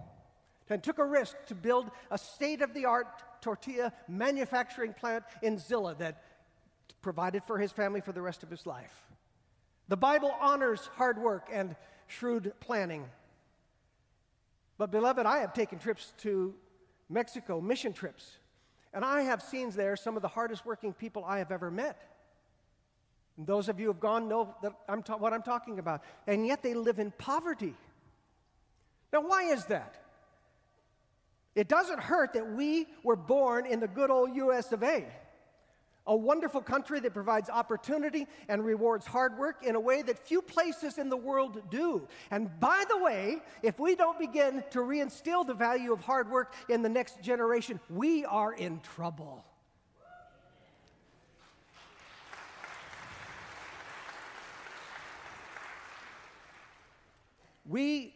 and 0.69 0.81
took 0.81 0.99
a 0.99 1.05
risk 1.05 1.35
to 1.47 1.55
build 1.55 1.91
a 2.09 2.17
state 2.17 2.61
of 2.61 2.73
the 2.73 2.85
art 2.85 3.23
tortilla 3.41 3.93
manufacturing 4.07 4.93
plant 4.93 5.23
in 5.41 5.57
Zillah 5.57 5.95
that 5.95 6.23
provided 7.01 7.43
for 7.43 7.57
his 7.57 7.71
family 7.71 8.01
for 8.01 8.11
the 8.11 8.21
rest 8.21 8.43
of 8.43 8.49
his 8.49 8.65
life. 8.65 8.93
The 9.87 9.97
Bible 9.97 10.33
honors 10.39 10.89
hard 10.95 11.17
work 11.17 11.49
and 11.51 11.75
shrewd 12.07 12.53
planning. 12.59 13.05
But, 14.77 14.91
beloved, 14.91 15.25
I 15.25 15.39
have 15.39 15.53
taken 15.53 15.79
trips 15.79 16.13
to 16.19 16.53
Mexico, 17.09 17.59
mission 17.61 17.93
trips, 17.93 18.37
and 18.93 19.03
I 19.03 19.21
have 19.21 19.41
seen 19.41 19.69
there 19.71 19.95
some 19.95 20.15
of 20.15 20.21
the 20.21 20.27
hardest 20.27 20.65
working 20.65 20.93
people 20.93 21.23
I 21.25 21.39
have 21.39 21.51
ever 21.51 21.69
met. 21.69 22.01
And 23.37 23.47
those 23.47 23.69
of 23.69 23.79
you 23.79 23.87
who 23.87 23.91
have 23.91 24.01
gone 24.01 24.27
know 24.27 24.55
that 24.61 24.73
I'm 24.87 25.03
ta- 25.03 25.17
what 25.17 25.33
I'm 25.33 25.41
talking 25.41 25.79
about. 25.79 26.03
And 26.27 26.45
yet 26.45 26.61
they 26.63 26.73
live 26.73 26.99
in 26.99 27.11
poverty. 27.11 27.75
Now, 29.11 29.21
why 29.21 29.43
is 29.43 29.65
that? 29.65 30.00
It 31.55 31.67
doesn't 31.67 31.99
hurt 31.99 32.33
that 32.33 32.53
we 32.53 32.87
were 33.03 33.15
born 33.15 33.65
in 33.65 33.79
the 33.79 33.87
good 33.87 34.09
old 34.09 34.35
US 34.35 34.71
of 34.71 34.83
A, 34.83 35.05
a 36.07 36.15
wonderful 36.15 36.61
country 36.61 36.99
that 37.01 37.13
provides 37.13 37.49
opportunity 37.49 38.25
and 38.47 38.65
rewards 38.65 39.05
hard 39.05 39.37
work 39.37 39.63
in 39.63 39.75
a 39.75 39.79
way 39.79 40.01
that 40.01 40.17
few 40.17 40.41
places 40.41 40.97
in 40.97 41.09
the 41.09 41.17
world 41.17 41.69
do. 41.69 42.07
And 42.31 42.49
by 42.59 42.85
the 42.89 42.97
way, 42.97 43.37
if 43.61 43.79
we 43.79 43.95
don't 43.95 44.17
begin 44.17 44.63
to 44.71 44.79
reinstill 44.79 45.45
the 45.45 45.53
value 45.53 45.91
of 45.91 45.99
hard 45.99 46.31
work 46.31 46.53
in 46.69 46.81
the 46.81 46.89
next 46.89 47.21
generation, 47.21 47.79
we 47.89 48.25
are 48.25 48.53
in 48.53 48.79
trouble. 48.79 49.45
We, 57.65 58.13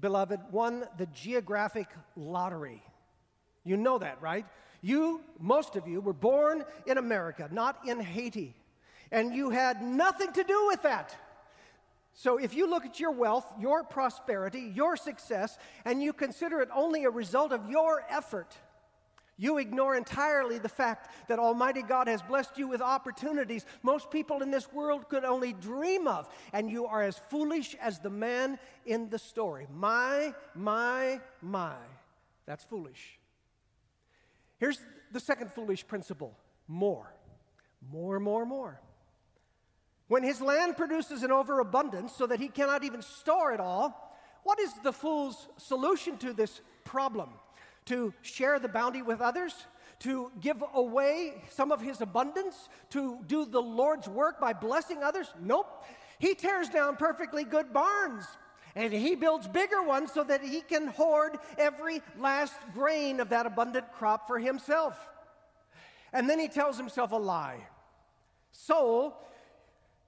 beloved, 0.00 0.40
won 0.50 0.84
the 0.96 1.06
geographic 1.06 1.88
lottery. 2.16 2.82
You 3.64 3.76
know 3.76 3.98
that, 3.98 4.20
right? 4.20 4.46
You, 4.80 5.22
most 5.38 5.76
of 5.76 5.86
you, 5.86 6.00
were 6.00 6.12
born 6.12 6.64
in 6.86 6.98
America, 6.98 7.48
not 7.50 7.80
in 7.86 8.00
Haiti. 8.00 8.54
And 9.10 9.34
you 9.34 9.50
had 9.50 9.82
nothing 9.82 10.32
to 10.32 10.44
do 10.44 10.66
with 10.68 10.82
that. 10.82 11.16
So 12.12 12.36
if 12.36 12.54
you 12.54 12.68
look 12.68 12.84
at 12.84 12.98
your 12.98 13.12
wealth, 13.12 13.46
your 13.60 13.84
prosperity, 13.84 14.72
your 14.74 14.96
success, 14.96 15.56
and 15.84 16.02
you 16.02 16.12
consider 16.12 16.60
it 16.60 16.68
only 16.74 17.04
a 17.04 17.10
result 17.10 17.52
of 17.52 17.70
your 17.70 18.04
effort, 18.10 18.56
you 19.38 19.58
ignore 19.58 19.94
entirely 19.94 20.58
the 20.58 20.68
fact 20.68 21.10
that 21.28 21.38
Almighty 21.38 21.82
God 21.82 22.08
has 22.08 22.20
blessed 22.20 22.58
you 22.58 22.66
with 22.66 22.82
opportunities 22.82 23.64
most 23.82 24.10
people 24.10 24.42
in 24.42 24.50
this 24.50 24.70
world 24.72 25.08
could 25.08 25.24
only 25.24 25.52
dream 25.52 26.08
of, 26.08 26.28
and 26.52 26.68
you 26.68 26.86
are 26.86 27.02
as 27.02 27.16
foolish 27.16 27.76
as 27.80 28.00
the 28.00 28.10
man 28.10 28.58
in 28.84 29.08
the 29.08 29.18
story. 29.18 29.66
My, 29.72 30.34
my, 30.54 31.20
my. 31.40 31.76
That's 32.46 32.64
foolish. 32.64 33.18
Here's 34.58 34.80
the 35.12 35.20
second 35.20 35.52
foolish 35.52 35.86
principle 35.86 36.36
more. 36.66 37.14
More, 37.92 38.18
more, 38.18 38.44
more. 38.44 38.80
When 40.08 40.24
his 40.24 40.40
land 40.40 40.76
produces 40.76 41.22
an 41.22 41.30
overabundance 41.30 42.12
so 42.12 42.26
that 42.26 42.40
he 42.40 42.48
cannot 42.48 42.82
even 42.82 43.02
store 43.02 43.52
it 43.52 43.60
all, 43.60 44.16
what 44.42 44.58
is 44.58 44.72
the 44.82 44.92
fool's 44.92 45.48
solution 45.58 46.16
to 46.18 46.32
this 46.32 46.60
problem? 46.84 47.30
To 47.88 48.14
share 48.22 48.58
the 48.58 48.68
bounty 48.68 49.02
with 49.02 49.20
others, 49.20 49.54
to 50.00 50.30
give 50.40 50.62
away 50.74 51.42
some 51.50 51.72
of 51.72 51.80
his 51.80 52.00
abundance, 52.00 52.68
to 52.90 53.18
do 53.26 53.44
the 53.44 53.60
Lord's 53.60 54.08
work 54.08 54.40
by 54.40 54.52
blessing 54.52 55.02
others? 55.02 55.28
Nope. 55.40 55.84
He 56.18 56.34
tears 56.34 56.68
down 56.68 56.96
perfectly 56.96 57.44
good 57.44 57.72
barns 57.72 58.24
and 58.74 58.92
he 58.92 59.16
builds 59.16 59.48
bigger 59.48 59.82
ones 59.82 60.12
so 60.12 60.22
that 60.24 60.42
he 60.42 60.60
can 60.60 60.88
hoard 60.88 61.38
every 61.56 62.00
last 62.18 62.54
grain 62.74 63.18
of 63.18 63.30
that 63.30 63.46
abundant 63.46 63.92
crop 63.92 64.26
for 64.26 64.38
himself. 64.38 64.96
And 66.12 66.28
then 66.28 66.38
he 66.38 66.48
tells 66.48 66.76
himself 66.76 67.12
a 67.12 67.16
lie. 67.16 67.66
Soul, 68.52 69.16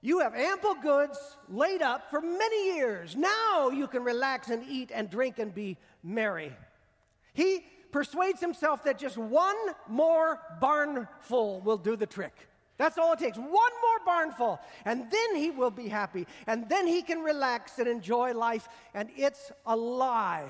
you 0.01 0.19
have 0.19 0.35
ample 0.35 0.75
goods 0.75 1.19
laid 1.49 1.81
up 1.81 2.09
for 2.09 2.21
many 2.21 2.75
years. 2.75 3.15
Now 3.15 3.69
you 3.69 3.87
can 3.87 4.03
relax 4.03 4.49
and 4.49 4.63
eat 4.67 4.91
and 4.93 5.09
drink 5.09 5.37
and 5.37 5.53
be 5.53 5.77
merry. 6.03 6.53
He 7.33 7.65
persuades 7.91 8.39
himself 8.39 8.83
that 8.85 8.97
just 8.97 9.17
one 9.17 9.55
more 9.87 10.39
barnful 10.59 11.61
will 11.61 11.77
do 11.77 11.95
the 11.95 12.07
trick. 12.07 12.33
That's 12.77 12.97
all 12.97 13.13
it 13.13 13.19
takes. 13.19 13.37
One 13.37 13.49
more 13.51 14.05
barnful. 14.05 14.59
And 14.85 15.11
then 15.11 15.35
he 15.35 15.51
will 15.51 15.69
be 15.69 15.87
happy. 15.87 16.25
And 16.47 16.67
then 16.67 16.87
he 16.87 17.03
can 17.03 17.19
relax 17.19 17.77
and 17.77 17.87
enjoy 17.87 18.33
life. 18.33 18.67
And 18.93 19.09
it's 19.15 19.51
a 19.65 19.75
lie. 19.75 20.47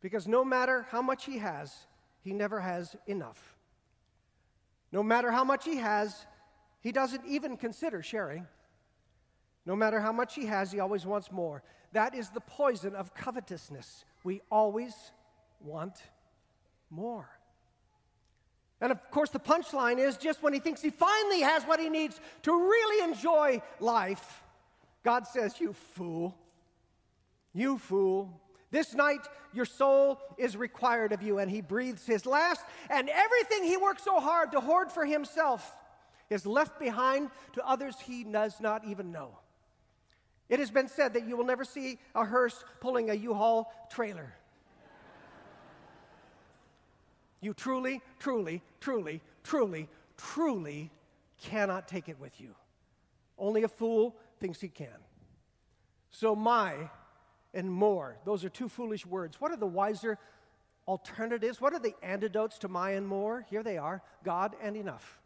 Because 0.00 0.28
no 0.28 0.44
matter 0.44 0.86
how 0.90 1.02
much 1.02 1.24
he 1.24 1.38
has, 1.38 1.74
he 2.20 2.32
never 2.32 2.60
has 2.60 2.94
enough. 3.06 3.56
No 4.92 5.02
matter 5.02 5.32
how 5.32 5.42
much 5.42 5.64
he 5.64 5.78
has, 5.78 6.24
he 6.80 6.92
doesn't 6.92 7.22
even 7.26 7.56
consider 7.56 8.00
sharing. 8.02 8.46
No 9.66 9.74
matter 9.74 9.98
how 9.98 10.12
much 10.12 10.34
he 10.34 10.46
has, 10.46 10.70
he 10.70 10.78
always 10.78 11.04
wants 11.04 11.32
more. 11.32 11.62
That 11.92 12.14
is 12.14 12.28
the 12.28 12.40
poison 12.40 12.94
of 12.94 13.14
covetousness. 13.14 14.04
We 14.24 14.40
always 14.50 14.94
want 15.60 16.02
more. 16.90 17.28
And 18.80 18.90
of 18.90 19.10
course, 19.10 19.30
the 19.30 19.38
punchline 19.38 19.98
is 19.98 20.16
just 20.16 20.42
when 20.42 20.52
he 20.52 20.58
thinks 20.58 20.82
he 20.82 20.90
finally 20.90 21.42
has 21.42 21.62
what 21.64 21.78
he 21.78 21.88
needs 21.88 22.20
to 22.42 22.52
really 22.52 23.04
enjoy 23.04 23.62
life, 23.80 24.42
God 25.04 25.26
says, 25.26 25.60
You 25.60 25.72
fool, 25.72 26.36
you 27.52 27.78
fool. 27.78 28.40
This 28.70 28.92
night, 28.92 29.20
your 29.52 29.66
soul 29.66 30.18
is 30.36 30.56
required 30.56 31.12
of 31.12 31.22
you. 31.22 31.38
And 31.38 31.48
he 31.48 31.60
breathes 31.60 32.04
his 32.04 32.26
last, 32.26 32.64
and 32.90 33.08
everything 33.08 33.64
he 33.64 33.76
worked 33.76 34.02
so 34.02 34.18
hard 34.18 34.50
to 34.52 34.60
hoard 34.60 34.90
for 34.90 35.04
himself 35.06 35.76
is 36.28 36.44
left 36.44 36.80
behind 36.80 37.30
to 37.52 37.66
others 37.66 37.94
he 38.00 38.24
does 38.24 38.60
not 38.60 38.84
even 38.84 39.12
know. 39.12 39.38
It 40.48 40.58
has 40.58 40.70
been 40.70 40.88
said 40.88 41.14
that 41.14 41.26
you 41.26 41.36
will 41.36 41.44
never 41.44 41.64
see 41.64 41.98
a 42.14 42.24
hearse 42.24 42.64
pulling 42.80 43.10
a 43.10 43.14
U 43.14 43.34
Haul 43.34 43.72
trailer. 43.90 44.34
You 47.40 47.54
truly, 47.54 48.00
truly, 48.18 48.62
truly, 48.80 49.20
truly, 49.42 49.88
truly 50.16 50.90
cannot 51.42 51.88
take 51.88 52.08
it 52.08 52.18
with 52.18 52.40
you. 52.40 52.54
Only 53.38 53.64
a 53.64 53.68
fool 53.68 54.16
thinks 54.40 54.60
he 54.60 54.68
can. 54.68 54.88
So, 56.10 56.34
my 56.34 56.90
and 57.52 57.70
more, 57.70 58.16
those 58.24 58.44
are 58.44 58.48
two 58.48 58.68
foolish 58.68 59.04
words. 59.04 59.40
What 59.40 59.52
are 59.52 59.56
the 59.56 59.66
wiser 59.66 60.18
alternatives? 60.86 61.60
What 61.60 61.72
are 61.72 61.78
the 61.78 61.94
antidotes 62.02 62.58
to 62.58 62.68
my 62.68 62.92
and 62.92 63.06
more? 63.06 63.44
Here 63.50 63.62
they 63.62 63.78
are 63.78 64.02
God 64.24 64.54
and 64.62 64.76
enough. 64.76 65.20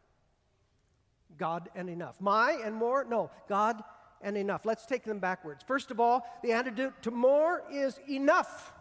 God 1.37 1.68
and 1.74 1.88
enough. 1.88 2.20
My 2.20 2.61
and 2.64 2.74
more? 2.74 3.04
No, 3.04 3.31
God 3.48 3.83
and 4.22 4.37
enough. 4.37 4.66
Let's 4.66 4.87
take 4.87 5.04
them 5.04 5.18
backwards. 5.18 5.62
First 5.66 5.90
of 5.90 6.00
all, 6.00 6.26
the 6.42 6.52
antidote 6.52 7.02
to 7.02 7.11
more 7.11 7.62
is 7.70 8.00
enough. 8.09 8.72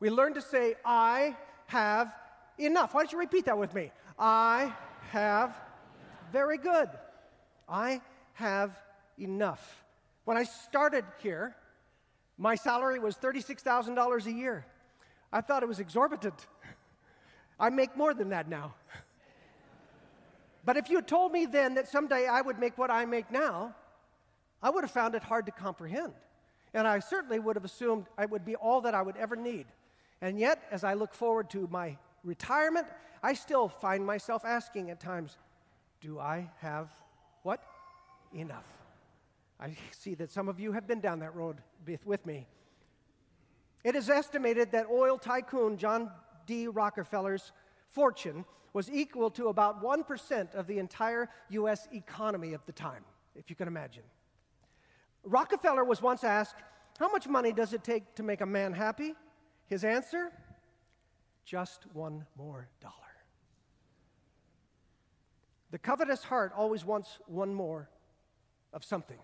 We 0.00 0.10
learn 0.10 0.34
to 0.34 0.42
say, 0.42 0.74
I 0.84 1.36
have 1.66 2.12
enough. 2.58 2.94
Why 2.94 3.02
don't 3.02 3.12
you 3.12 3.18
repeat 3.18 3.46
that 3.46 3.58
with 3.58 3.74
me? 3.74 3.90
I 4.18 4.72
have, 5.10 5.56
very 6.32 6.58
good. 6.58 6.88
I 7.68 8.00
have 8.34 8.76
enough. 9.18 9.84
When 10.24 10.36
I 10.36 10.44
started 10.44 11.04
here, 11.22 11.56
My 12.38 12.54
salary 12.54 12.98
was 12.98 13.16
$36,000 13.16 14.26
a 14.26 14.32
year. 14.32 14.66
I 15.32 15.40
thought 15.40 15.62
it 15.62 15.66
was 15.66 15.80
exorbitant. 15.80 16.46
I 17.58 17.70
make 17.70 17.96
more 17.96 18.12
than 18.12 18.28
that 18.30 18.48
now. 18.48 18.74
But 20.64 20.76
if 20.76 20.90
you 20.90 21.00
told 21.00 21.32
me 21.32 21.46
then 21.46 21.74
that 21.74 21.88
someday 21.88 22.26
I 22.26 22.40
would 22.42 22.58
make 22.58 22.76
what 22.76 22.90
I 22.90 23.04
make 23.06 23.30
now, 23.30 23.74
I 24.62 24.70
would 24.70 24.84
have 24.84 24.90
found 24.90 25.14
it 25.14 25.22
hard 25.22 25.46
to 25.46 25.52
comprehend. 25.52 26.12
And 26.74 26.86
I 26.86 26.98
certainly 26.98 27.38
would 27.38 27.56
have 27.56 27.64
assumed 27.64 28.06
it 28.18 28.30
would 28.30 28.44
be 28.44 28.56
all 28.56 28.80
that 28.82 28.94
I 28.94 29.02
would 29.02 29.16
ever 29.16 29.36
need. 29.36 29.66
And 30.20 30.38
yet, 30.38 30.62
as 30.70 30.84
I 30.84 30.94
look 30.94 31.14
forward 31.14 31.50
to 31.50 31.68
my 31.70 31.96
retirement, 32.24 32.86
I 33.22 33.34
still 33.34 33.68
find 33.68 34.04
myself 34.04 34.44
asking 34.44 34.90
at 34.90 35.00
times, 35.00 35.38
do 36.00 36.18
I 36.18 36.50
have 36.58 36.90
what? 37.42 37.62
Enough. 38.34 38.66
I 39.58 39.76
see 39.92 40.14
that 40.16 40.30
some 40.30 40.48
of 40.48 40.60
you 40.60 40.72
have 40.72 40.86
been 40.86 41.00
down 41.00 41.20
that 41.20 41.34
road 41.34 41.56
with 42.04 42.26
me. 42.26 42.46
It 43.84 43.94
is 43.94 44.10
estimated 44.10 44.72
that 44.72 44.86
oil 44.90 45.16
tycoon 45.16 45.78
John 45.78 46.10
D. 46.46 46.66
Rockefeller's 46.66 47.52
fortune 47.88 48.44
was 48.72 48.90
equal 48.90 49.30
to 49.30 49.48
about 49.48 49.82
1% 49.82 50.54
of 50.54 50.66
the 50.66 50.78
entire 50.78 51.30
U.S. 51.50 51.88
economy 51.92 52.52
of 52.52 52.66
the 52.66 52.72
time, 52.72 53.04
if 53.34 53.48
you 53.48 53.56
can 53.56 53.68
imagine. 53.68 54.02
Rockefeller 55.26 55.84
was 55.84 56.00
once 56.00 56.24
asked, 56.24 56.54
How 56.98 57.10
much 57.10 57.26
money 57.26 57.52
does 57.52 57.72
it 57.72 57.84
take 57.84 58.14
to 58.14 58.22
make 58.22 58.40
a 58.40 58.46
man 58.46 58.72
happy? 58.72 59.14
His 59.66 59.84
answer, 59.84 60.30
Just 61.44 61.84
one 61.92 62.24
more 62.36 62.68
dollar. 62.80 62.94
The 65.72 65.78
covetous 65.78 66.22
heart 66.22 66.52
always 66.56 66.84
wants 66.84 67.18
one 67.26 67.52
more 67.52 67.90
of 68.72 68.84
something. 68.84 69.18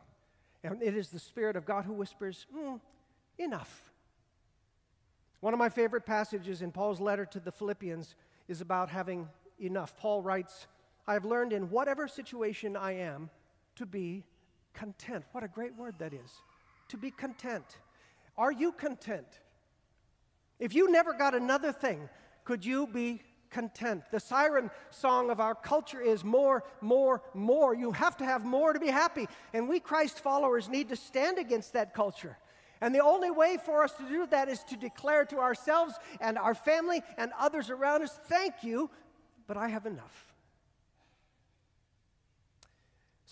And 0.65 0.83
it 0.83 0.97
is 0.97 1.09
the 1.09 1.19
Spirit 1.19 1.57
of 1.57 1.65
God 1.65 1.85
who 1.85 1.93
whispers, 1.93 2.47
mm, 2.55 2.81
Enough. 3.39 3.91
One 5.41 5.55
of 5.55 5.59
my 5.59 5.69
favorite 5.69 6.07
passages 6.07 6.63
in 6.63 6.71
Paul's 6.71 7.01
letter 7.01 7.25
to 7.27 7.41
the 7.41 7.51
Philippians 7.51 8.15
is 8.47 8.61
about 8.61 8.91
having 8.91 9.29
enough. 9.59 9.97
Paul 9.97 10.23
writes, 10.23 10.67
I 11.07 11.15
have 11.15 11.25
learned 11.25 11.53
in 11.53 11.71
whatever 11.71 12.07
situation 12.07 12.77
I 12.77 12.93
am 12.93 13.31
to 13.77 13.87
be 13.87 14.25
content. 14.75 15.25
What 15.33 15.45
a 15.45 15.49
great 15.49 15.77
word 15.77 15.95
that 15.99 16.13
is. 16.13 16.31
To 16.89 16.97
be 16.97 17.11
content. 17.11 17.65
Are 18.37 18.53
you 18.53 18.73
content? 18.73 19.27
If 20.59 20.75
you 20.75 20.91
never 20.91 21.13
got 21.13 21.35
another 21.35 21.73
thing, 21.73 22.09
could 22.45 22.65
you 22.65 22.87
be 22.87 23.23
content? 23.51 24.03
The 24.11 24.21
siren 24.21 24.71
song 24.91 25.31
of 25.31 25.41
our 25.41 25.55
culture 25.55 26.01
is 26.01 26.25
more, 26.25 26.65
more, 26.81 27.23
more. 27.35 27.75
You 27.75 27.93
have 27.93 28.17
to 28.19 28.25
have 28.25 28.45
more 28.45 28.73
to 28.73 28.81
be 28.81 28.89
happy. 28.89 29.27
And 29.53 29.69
we 29.69 29.81
Christ 29.81 30.21
followers 30.21 30.69
need 30.69 30.89
to 30.89 30.97
stand 30.97 31.39
against 31.39 31.73
that 31.75 31.95
culture. 31.95 32.39
And 32.81 32.93
the 32.95 33.03
only 33.03 33.31
way 33.31 33.59
for 33.65 33.85
us 33.85 33.93
to 33.93 34.09
do 34.09 34.27
that 34.27 34.49
is 34.49 34.65
to 34.65 34.77
declare 34.77 35.25
to 35.27 35.39
ourselves 35.39 35.95
and 36.21 36.37
our 36.37 36.55
family 36.55 37.01
and 37.17 37.31
others 37.39 37.71
around 37.71 38.03
us, 38.03 38.19
thank 38.27 38.55
you, 38.63 38.91
but 39.47 39.57
I 39.57 39.69
have 39.69 39.87
enough. 39.87 40.32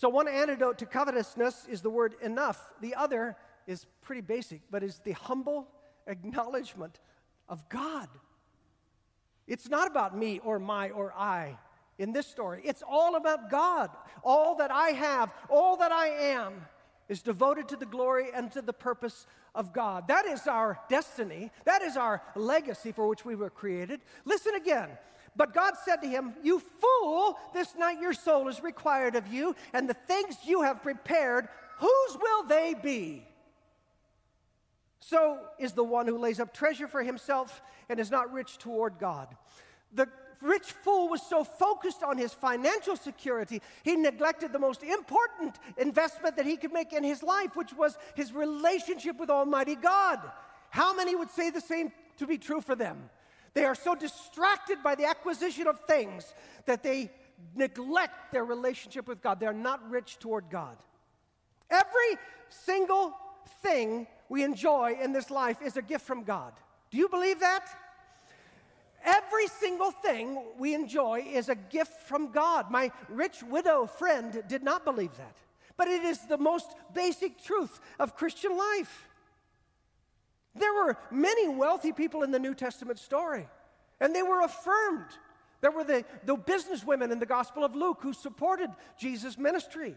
So, 0.01 0.09
one 0.09 0.27
antidote 0.27 0.79
to 0.79 0.87
covetousness 0.87 1.67
is 1.69 1.81
the 1.81 1.91
word 1.91 2.15
enough. 2.23 2.73
The 2.81 2.95
other 2.95 3.37
is 3.67 3.85
pretty 4.01 4.21
basic, 4.21 4.61
but 4.71 4.81
is 4.81 4.97
the 5.03 5.11
humble 5.11 5.67
acknowledgement 6.07 6.99
of 7.47 7.69
God. 7.69 8.07
It's 9.45 9.69
not 9.69 9.85
about 9.85 10.17
me 10.17 10.39
or 10.43 10.57
my 10.57 10.89
or 10.89 11.13
I 11.15 11.55
in 11.99 12.13
this 12.13 12.25
story. 12.25 12.63
It's 12.65 12.81
all 12.81 13.15
about 13.15 13.51
God. 13.51 13.91
All 14.23 14.55
that 14.55 14.71
I 14.71 14.89
have, 14.89 15.31
all 15.49 15.77
that 15.77 15.91
I 15.91 16.07
am, 16.07 16.65
is 17.07 17.21
devoted 17.21 17.67
to 17.67 17.75
the 17.75 17.85
glory 17.85 18.29
and 18.33 18.51
to 18.53 18.63
the 18.63 18.73
purpose 18.73 19.27
of 19.53 19.71
God. 19.71 20.07
That 20.07 20.25
is 20.25 20.47
our 20.47 20.79
destiny. 20.89 21.51
That 21.65 21.83
is 21.83 21.95
our 21.95 22.23
legacy 22.35 22.91
for 22.91 23.07
which 23.07 23.23
we 23.23 23.35
were 23.35 23.51
created. 23.51 24.01
Listen 24.25 24.55
again. 24.55 24.89
But 25.35 25.53
God 25.53 25.73
said 25.85 25.97
to 25.97 26.07
him, 26.07 26.33
You 26.43 26.59
fool, 26.59 27.37
this 27.53 27.75
night 27.75 28.01
your 28.01 28.13
soul 28.13 28.47
is 28.47 28.61
required 28.61 29.15
of 29.15 29.27
you, 29.27 29.55
and 29.73 29.89
the 29.89 29.93
things 29.93 30.37
you 30.45 30.61
have 30.61 30.83
prepared, 30.83 31.47
whose 31.79 32.17
will 32.21 32.43
they 32.43 32.75
be? 32.81 33.25
So 34.99 35.39
is 35.57 35.73
the 35.73 35.83
one 35.83 36.07
who 36.07 36.17
lays 36.17 36.39
up 36.39 36.53
treasure 36.53 36.87
for 36.87 37.01
himself 37.01 37.61
and 37.89 37.99
is 37.99 38.11
not 38.11 38.31
rich 38.31 38.57
toward 38.57 38.99
God. 38.99 39.27
The 39.93 40.07
rich 40.41 40.71
fool 40.71 41.09
was 41.09 41.21
so 41.21 41.43
focused 41.43 42.03
on 42.03 42.17
his 42.17 42.33
financial 42.33 42.95
security, 42.95 43.61
he 43.83 43.95
neglected 43.95 44.53
the 44.53 44.59
most 44.59 44.83
important 44.83 45.55
investment 45.77 46.35
that 46.37 46.45
he 46.45 46.57
could 46.57 46.73
make 46.73 46.93
in 46.93 47.03
his 47.03 47.23
life, 47.23 47.55
which 47.55 47.73
was 47.73 47.97
his 48.15 48.33
relationship 48.33 49.19
with 49.19 49.29
Almighty 49.29 49.75
God. 49.75 50.19
How 50.69 50.93
many 50.93 51.15
would 51.15 51.29
say 51.29 51.49
the 51.49 51.61
same 51.61 51.91
to 52.17 52.27
be 52.27 52.37
true 52.37 52.61
for 52.61 52.75
them? 52.75 53.09
They 53.53 53.65
are 53.65 53.75
so 53.75 53.95
distracted 53.95 54.81
by 54.83 54.95
the 54.95 55.05
acquisition 55.05 55.67
of 55.67 55.79
things 55.81 56.33
that 56.65 56.83
they 56.83 57.11
neglect 57.55 58.31
their 58.31 58.45
relationship 58.45 59.07
with 59.07 59.21
God. 59.21 59.39
They're 59.39 59.53
not 59.53 59.89
rich 59.89 60.19
toward 60.19 60.49
God. 60.49 60.77
Every 61.69 62.19
single 62.49 63.13
thing 63.61 64.07
we 64.29 64.43
enjoy 64.43 64.97
in 65.01 65.11
this 65.11 65.29
life 65.29 65.61
is 65.61 65.77
a 65.77 65.81
gift 65.81 66.05
from 66.05 66.23
God. 66.23 66.53
Do 66.89 66.97
you 66.97 67.09
believe 67.09 67.39
that? 67.39 67.67
Every 69.03 69.47
single 69.47 69.91
thing 69.91 70.43
we 70.57 70.73
enjoy 70.73 71.25
is 71.27 71.49
a 71.49 71.55
gift 71.55 72.01
from 72.07 72.31
God. 72.31 72.69
My 72.69 72.91
rich 73.09 73.41
widow 73.41 73.87
friend 73.87 74.43
did 74.47 74.63
not 74.63 74.85
believe 74.85 75.15
that, 75.17 75.35
but 75.75 75.87
it 75.87 76.03
is 76.03 76.19
the 76.27 76.37
most 76.37 76.75
basic 76.93 77.43
truth 77.43 77.79
of 77.99 78.15
Christian 78.15 78.55
life. 78.55 79.07
There 80.55 80.73
were 80.73 80.97
many 81.09 81.47
wealthy 81.47 81.91
people 81.91 82.23
in 82.23 82.31
the 82.31 82.39
New 82.39 82.53
Testament 82.53 82.99
story, 82.99 83.47
and 83.99 84.13
they 84.13 84.23
were 84.23 84.41
affirmed. 84.41 85.11
There 85.61 85.71
were 85.71 85.83
the, 85.83 86.03
the 86.25 86.35
businesswomen 86.35 87.11
in 87.11 87.19
the 87.19 87.25
Gospel 87.25 87.63
of 87.63 87.75
Luke 87.75 87.99
who 88.01 88.13
supported 88.13 88.69
Jesus' 88.97 89.37
ministry. 89.37 89.95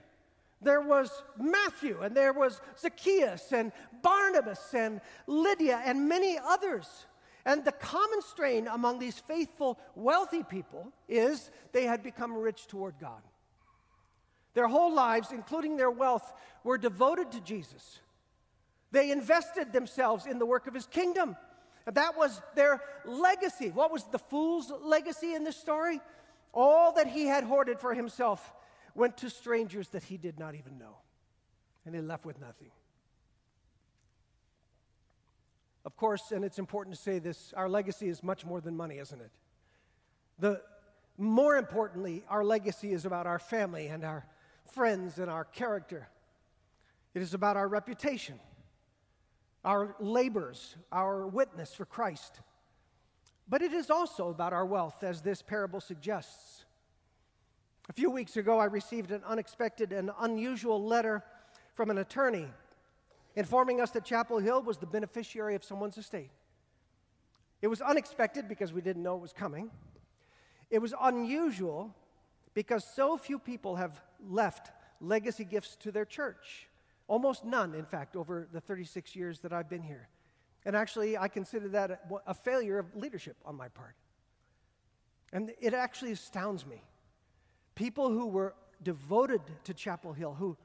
There 0.62 0.80
was 0.80 1.10
Matthew, 1.38 2.00
and 2.02 2.16
there 2.16 2.32
was 2.32 2.60
Zacchaeus, 2.78 3.52
and 3.52 3.72
Barnabas, 4.02 4.74
and 4.74 5.00
Lydia, 5.26 5.82
and 5.84 6.08
many 6.08 6.38
others. 6.38 7.06
And 7.44 7.64
the 7.64 7.72
common 7.72 8.22
strain 8.22 8.68
among 8.68 8.98
these 8.98 9.18
faithful, 9.18 9.78
wealthy 9.94 10.42
people 10.42 10.92
is 11.08 11.50
they 11.72 11.84
had 11.84 12.02
become 12.02 12.34
rich 12.34 12.66
toward 12.66 12.94
God. 12.98 13.20
Their 14.54 14.68
whole 14.68 14.94
lives, 14.94 15.32
including 15.32 15.76
their 15.76 15.90
wealth, 15.90 16.32
were 16.62 16.78
devoted 16.78 17.32
to 17.32 17.40
Jesus. 17.40 18.00
They 18.94 19.11
invested 19.11 19.72
themselves 19.72 20.24
in 20.24 20.38
the 20.38 20.46
work 20.46 20.68
of 20.68 20.72
his 20.72 20.87
kingdom. 20.87 21.37
That 21.85 22.16
was 22.16 22.40
their 22.54 22.80
legacy. 23.04 23.70
What 23.70 23.90
was 23.90 24.04
the 24.04 24.20
fool's 24.20 24.72
legacy 24.83 25.35
in 25.35 25.42
this 25.42 25.57
story? 25.57 26.00
All 26.52 26.92
that 26.92 27.09
he 27.09 27.26
had 27.26 27.42
hoarded 27.42 27.80
for 27.80 27.92
himself 27.92 28.52
went 28.94 29.16
to 29.16 29.30
strangers 29.30 29.88
that 29.88 30.04
he 30.04 30.16
did 30.16 30.38
not 30.38 30.54
even 30.54 30.78
know. 30.78 30.98
And 31.85 31.92
he 31.92 32.00
left 32.00 32.24
with 32.24 32.40
nothing. 32.40 32.70
Of 35.85 35.96
course, 35.96 36.30
and 36.30 36.44
it's 36.44 36.61
important 36.61 36.94
to 36.94 37.02
say 37.02 37.18
this, 37.18 37.52
our 37.57 37.68
legacy 37.68 38.09
is 38.09 38.22
much 38.22 38.46
more 38.46 38.61
than 38.61 38.76
money, 38.76 38.98
isn't 38.98 39.20
it? 39.20 39.33
The, 40.38 40.62
more 41.18 41.57
importantly, 41.57 42.22
our 42.28 42.44
legacy 42.44 42.92
is 42.92 43.04
about 43.04 43.26
our 43.26 43.40
family 43.40 43.88
and 43.88 44.04
our 44.04 44.24
friends 44.72 45.18
and 45.18 45.28
our 45.28 45.44
character. 45.44 46.09
It 47.12 47.22
is 47.22 47.35
about 47.35 47.57
our 47.57 47.66
reputation, 47.66 48.38
our 49.64 49.96
labors, 49.98 50.77
our 50.92 51.27
witness 51.27 51.74
for 51.74 51.85
Christ. 51.85 52.40
But 53.48 53.62
it 53.62 53.72
is 53.72 53.90
also 53.90 54.29
about 54.29 54.53
our 54.53 54.64
wealth, 54.64 55.03
as 55.03 55.22
this 55.22 55.42
parable 55.42 55.81
suggests. 55.81 56.64
A 57.88 57.92
few 57.92 58.11
weeks 58.11 58.37
ago, 58.37 58.59
I 58.59 58.64
received 58.64 59.11
an 59.11 59.22
unexpected 59.27 59.92
and 59.92 60.11
unusual 60.20 60.83
letter 60.83 61.22
from 61.74 61.90
an 61.90 61.98
attorney 61.98 62.48
informing 63.37 63.81
us 63.81 63.90
that 63.90 64.05
Chapel 64.05 64.38
Hill 64.38 64.62
was 64.62 64.79
the 64.79 64.87
beneficiary 64.87 65.55
of 65.55 65.64
someone's 65.64 65.98
estate. 65.98 66.31
It 67.62 67.68
was 67.68 67.81
unexpected 67.81 68.48
because 68.48 68.72
we 68.72 68.81
didn't 68.81 69.03
know 69.03 69.16
it 69.16 69.22
was 69.22 69.33
coming. 69.33 69.70
It 70.70 70.79
was 70.79 70.94
unusual 71.00 71.94
because 72.53 72.85
so 72.85 73.16
few 73.16 73.38
people 73.38 73.77
have 73.77 74.00
left 74.29 74.70
legacy 75.00 75.44
gifts 75.44 75.77
to 75.77 75.90
their 75.90 76.05
church. 76.05 76.68
Almost 77.06 77.44
none, 77.44 77.74
in 77.74 77.84
fact, 77.84 78.16
over 78.16 78.48
the 78.52 78.60
36 78.60 79.14
years 79.14 79.40
that 79.40 79.52
I've 79.52 79.68
been 79.68 79.82
here. 79.82 80.08
And 80.64 80.74
actually, 80.74 81.18
I 81.18 81.28
consider 81.28 81.68
that 81.68 81.90
a, 81.90 81.98
a 82.28 82.34
failure 82.34 82.78
of 82.78 82.94
leadership 82.96 83.36
on 83.44 83.56
my 83.56 83.68
part. 83.68 83.94
And 85.32 85.52
it 85.60 85.74
actually 85.74 86.12
astounds 86.12 86.66
me. 86.66 86.82
People 87.74 88.08
who 88.08 88.28
were 88.28 88.54
devoted 88.82 89.42
to 89.64 89.74
Chapel 89.74 90.12
Hill, 90.12 90.34
who 90.34 90.56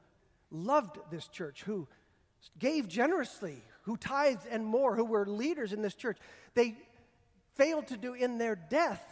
loved 0.50 0.98
this 1.10 1.28
church, 1.28 1.62
who 1.62 1.88
gave 2.58 2.88
generously, 2.88 3.62
who 3.82 3.96
tithed 3.96 4.46
and 4.50 4.64
more, 4.64 4.94
who 4.96 5.04
were 5.04 5.26
leaders 5.26 5.72
in 5.72 5.82
this 5.82 5.94
church, 5.94 6.18
they 6.54 6.76
failed 7.56 7.88
to 7.88 7.96
do 7.96 8.14
in 8.14 8.38
their 8.38 8.56
death 8.56 9.02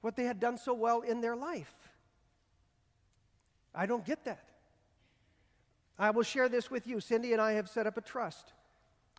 what 0.00 0.16
they 0.16 0.24
had 0.24 0.40
done 0.40 0.56
so 0.56 0.74
well 0.74 1.00
in 1.00 1.20
their 1.20 1.36
life. 1.36 1.74
I 3.74 3.86
don't 3.86 4.04
get 4.04 4.24
that. 4.24 4.44
I 6.00 6.10
will 6.10 6.22
share 6.22 6.48
this 6.48 6.70
with 6.70 6.86
you. 6.86 6.98
Cindy 6.98 7.34
and 7.34 7.42
I 7.42 7.52
have 7.52 7.68
set 7.68 7.86
up 7.86 7.98
a 7.98 8.00
trust. 8.00 8.54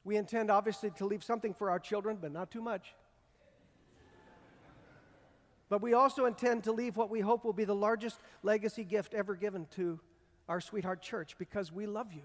We 0.04 0.17
intend, 0.17 0.50
obviously, 0.50 0.89
to 0.98 1.06
leave 1.06 1.24
something 1.24 1.54
for 1.54 1.70
our 1.70 1.78
children, 1.78 2.17
but 2.20 2.32
not 2.32 2.50
too 2.50 2.62
much. 2.62 2.96
But 5.70 5.84
we 5.84 5.94
also 5.94 6.26
intend 6.26 6.63
to 6.63 6.72
leave 6.72 6.98
what 6.98 7.12
we 7.12 7.20
hope 7.20 7.46
will 7.46 7.54
be 7.54 7.65
the 7.65 7.76
largest 7.76 8.20
legacy 8.41 8.84
gift 8.84 9.13
ever 9.13 9.36
given 9.36 9.67
to 9.76 10.00
our 10.50 10.60
sweetheart 10.60 11.04
church 11.04 11.38
because 11.38 11.72
we 11.72 11.86
love 11.86 12.12
you. 12.13 12.24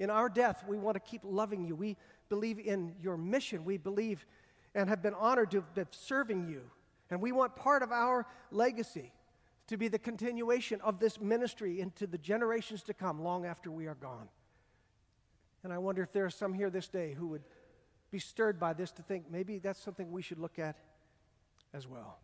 In 0.00 0.10
our 0.10 0.28
death, 0.28 0.64
we 0.66 0.76
want 0.76 0.96
to 0.96 1.00
keep 1.00 1.20
loving 1.24 1.64
you. 1.64 1.76
We 1.76 1.96
believe 2.28 2.58
in 2.58 2.96
your 3.00 3.16
mission. 3.16 3.64
We 3.64 3.78
believe 3.78 4.26
and 4.74 4.88
have 4.88 5.02
been 5.02 5.14
honored 5.14 5.52
to 5.52 5.62
be 5.74 5.82
serving 5.92 6.48
you. 6.48 6.62
And 7.10 7.22
we 7.22 7.30
want 7.30 7.54
part 7.54 7.84
of 7.84 7.92
our 7.92 8.26
legacy 8.50 9.12
to 9.68 9.76
be 9.76 9.88
the 9.88 9.98
continuation 9.98 10.80
of 10.80 10.98
this 10.98 11.20
ministry 11.20 11.80
into 11.80 12.06
the 12.06 12.18
generations 12.18 12.82
to 12.82 12.94
come 12.94 13.22
long 13.22 13.46
after 13.46 13.70
we 13.70 13.86
are 13.86 13.94
gone. 13.94 14.28
And 15.62 15.72
I 15.72 15.78
wonder 15.78 16.02
if 16.02 16.12
there 16.12 16.24
are 16.24 16.30
some 16.30 16.54
here 16.54 16.70
this 16.70 16.88
day 16.88 17.12
who 17.12 17.28
would 17.28 17.42
be 18.10 18.18
stirred 18.18 18.58
by 18.58 18.72
this 18.72 18.90
to 18.92 19.02
think 19.02 19.30
maybe 19.30 19.58
that's 19.58 19.80
something 19.80 20.10
we 20.10 20.22
should 20.22 20.38
look 20.38 20.58
at 20.58 20.76
as 21.74 21.86
well. 21.86 22.18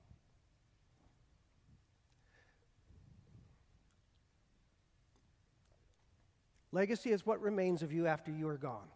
Legacy 6.73 7.13
is 7.13 7.25
what 7.25 7.41
remains 7.41 7.83
of 7.83 7.93
you 7.93 8.07
after 8.07 8.33
you 8.33 8.49
are 8.49 8.57
gone. 8.57 8.89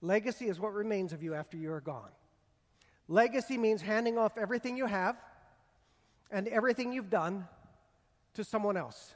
Legacy 0.00 0.46
is 0.46 0.60
what 0.60 0.72
remains 0.72 1.12
of 1.12 1.22
you 1.22 1.34
after 1.34 1.56
you 1.56 1.72
are 1.72 1.80
gone. 1.80 2.10
Legacy 3.08 3.58
means 3.58 3.82
handing 3.82 4.16
off 4.16 4.38
everything 4.38 4.76
you 4.76 4.86
have 4.86 5.16
and 6.30 6.48
everything 6.48 6.92
you've 6.92 7.10
done 7.10 7.46
to 8.34 8.44
someone 8.44 8.76
else. 8.76 9.14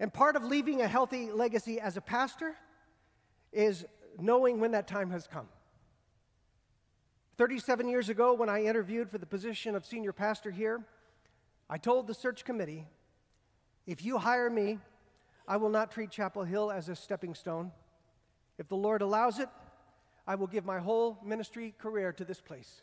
And 0.00 0.12
part 0.12 0.36
of 0.36 0.44
leaving 0.44 0.80
a 0.80 0.88
healthy 0.88 1.30
legacy 1.30 1.80
as 1.80 1.96
a 1.96 2.00
pastor 2.00 2.54
is 3.52 3.84
knowing 4.18 4.60
when 4.60 4.72
that 4.72 4.86
time 4.86 5.10
has 5.10 5.26
come. 5.26 5.48
37 7.36 7.88
years 7.88 8.08
ago, 8.08 8.34
when 8.34 8.48
I 8.48 8.64
interviewed 8.64 9.08
for 9.08 9.18
the 9.18 9.26
position 9.26 9.74
of 9.74 9.86
senior 9.86 10.12
pastor 10.12 10.50
here, 10.50 10.84
I 11.70 11.78
told 11.78 12.06
the 12.06 12.14
search 12.14 12.44
committee 12.44 12.86
if 13.86 14.04
you 14.04 14.18
hire 14.18 14.50
me, 14.50 14.78
I 15.46 15.56
will 15.56 15.70
not 15.70 15.90
treat 15.90 16.10
Chapel 16.10 16.44
Hill 16.44 16.70
as 16.70 16.88
a 16.88 16.96
stepping 16.96 17.34
stone. 17.34 17.72
If 18.58 18.68
the 18.68 18.76
Lord 18.76 19.02
allows 19.02 19.38
it, 19.38 19.48
I 20.26 20.34
will 20.34 20.46
give 20.46 20.66
my 20.66 20.78
whole 20.78 21.18
ministry 21.24 21.74
career 21.78 22.12
to 22.12 22.24
this 22.24 22.40
place. 22.40 22.82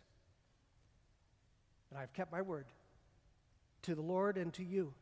And 1.95 2.01
I've 2.01 2.11
kept 2.11 2.29
my 2.29 2.41
word 2.41 2.65
to 3.83 3.95
the 3.95 4.01
Lord 4.01 4.37
and 4.37 4.53
to 4.55 4.65
you. 4.65 4.93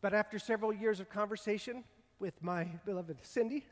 But 0.00 0.12
after 0.12 0.36
several 0.36 0.72
years 0.72 0.98
of 0.98 1.08
conversation 1.08 1.84
with 2.18 2.42
my 2.42 2.64
beloved 2.84 3.18
Cindy 3.22 3.64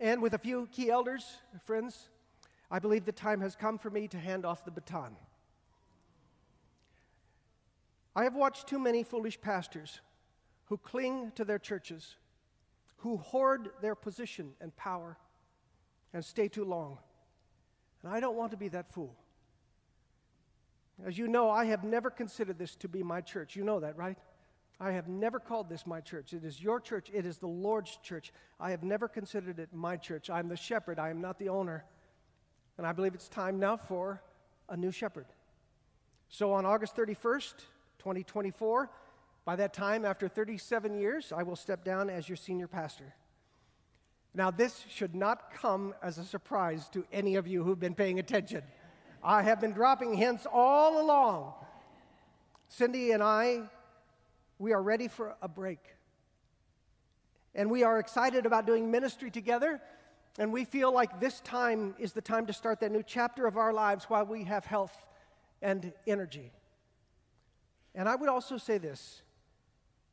and 0.00 0.20
with 0.20 0.34
a 0.34 0.38
few 0.38 0.66
key 0.72 0.90
elders, 0.90 1.36
friends, 1.64 2.08
I 2.72 2.80
believe 2.80 3.04
the 3.04 3.12
time 3.12 3.40
has 3.40 3.54
come 3.54 3.78
for 3.78 3.88
me 3.88 4.08
to 4.08 4.18
hand 4.18 4.44
off 4.44 4.64
the 4.64 4.72
baton. 4.72 5.14
I 8.16 8.24
have 8.24 8.34
watched 8.34 8.66
too 8.66 8.80
many 8.80 9.04
foolish 9.04 9.40
pastors 9.40 10.00
who 10.64 10.76
cling 10.76 11.30
to 11.36 11.44
their 11.44 11.60
churches, 11.60 12.16
who 12.96 13.18
hoard 13.18 13.68
their 13.80 13.94
position 13.94 14.54
and 14.60 14.76
power, 14.76 15.18
and 16.12 16.24
stay 16.24 16.48
too 16.48 16.64
long. 16.64 16.98
And 18.02 18.12
I 18.12 18.18
don't 18.18 18.34
want 18.34 18.50
to 18.50 18.56
be 18.56 18.66
that 18.70 18.92
fool. 18.92 19.14
As 21.04 21.18
you 21.18 21.28
know, 21.28 21.50
I 21.50 21.66
have 21.66 21.84
never 21.84 22.10
considered 22.10 22.58
this 22.58 22.74
to 22.76 22.88
be 22.88 23.02
my 23.02 23.20
church. 23.20 23.54
You 23.54 23.64
know 23.64 23.80
that, 23.80 23.96
right? 23.96 24.16
I 24.78 24.92
have 24.92 25.08
never 25.08 25.38
called 25.38 25.68
this 25.68 25.86
my 25.86 26.00
church. 26.00 26.32
It 26.32 26.44
is 26.44 26.60
your 26.60 26.80
church, 26.80 27.10
it 27.12 27.24
is 27.26 27.38
the 27.38 27.46
Lord's 27.46 27.98
church. 28.02 28.32
I 28.60 28.70
have 28.70 28.82
never 28.82 29.08
considered 29.08 29.58
it 29.58 29.70
my 29.72 29.96
church. 29.96 30.28
I'm 30.28 30.48
the 30.48 30.56
shepherd, 30.56 30.98
I 30.98 31.10
am 31.10 31.20
not 31.20 31.38
the 31.38 31.48
owner. 31.48 31.84
And 32.78 32.86
I 32.86 32.92
believe 32.92 33.14
it's 33.14 33.28
time 33.28 33.58
now 33.58 33.76
for 33.76 34.22
a 34.68 34.76
new 34.76 34.90
shepherd. 34.90 35.26
So 36.28 36.52
on 36.52 36.66
August 36.66 36.94
31st, 36.96 37.54
2024, 37.98 38.90
by 39.44 39.56
that 39.56 39.72
time, 39.72 40.04
after 40.04 40.28
37 40.28 40.98
years, 40.98 41.32
I 41.34 41.42
will 41.42 41.56
step 41.56 41.84
down 41.84 42.10
as 42.10 42.28
your 42.28 42.36
senior 42.36 42.66
pastor. 42.66 43.14
Now, 44.34 44.50
this 44.50 44.84
should 44.90 45.14
not 45.14 45.54
come 45.54 45.94
as 46.02 46.18
a 46.18 46.24
surprise 46.24 46.88
to 46.90 47.06
any 47.10 47.36
of 47.36 47.46
you 47.46 47.64
who've 47.64 47.78
been 47.78 47.94
paying 47.94 48.18
attention. 48.18 48.62
I 49.26 49.42
have 49.42 49.60
been 49.60 49.72
dropping 49.72 50.14
hints 50.14 50.46
all 50.50 51.02
along. 51.02 51.52
Cindy 52.68 53.10
and 53.10 53.24
I, 53.24 53.62
we 54.60 54.72
are 54.72 54.80
ready 54.80 55.08
for 55.08 55.34
a 55.42 55.48
break. 55.48 55.80
And 57.52 57.68
we 57.68 57.82
are 57.82 57.98
excited 57.98 58.46
about 58.46 58.66
doing 58.66 58.88
ministry 58.88 59.32
together. 59.32 59.80
And 60.38 60.52
we 60.52 60.64
feel 60.64 60.92
like 60.92 61.18
this 61.18 61.40
time 61.40 61.96
is 61.98 62.12
the 62.12 62.20
time 62.20 62.46
to 62.46 62.52
start 62.52 62.78
that 62.80 62.92
new 62.92 63.02
chapter 63.02 63.48
of 63.48 63.56
our 63.56 63.72
lives 63.72 64.04
while 64.04 64.24
we 64.24 64.44
have 64.44 64.64
health 64.64 64.96
and 65.60 65.92
energy. 66.06 66.52
And 67.96 68.08
I 68.08 68.14
would 68.14 68.28
also 68.28 68.58
say 68.58 68.78
this 68.78 69.22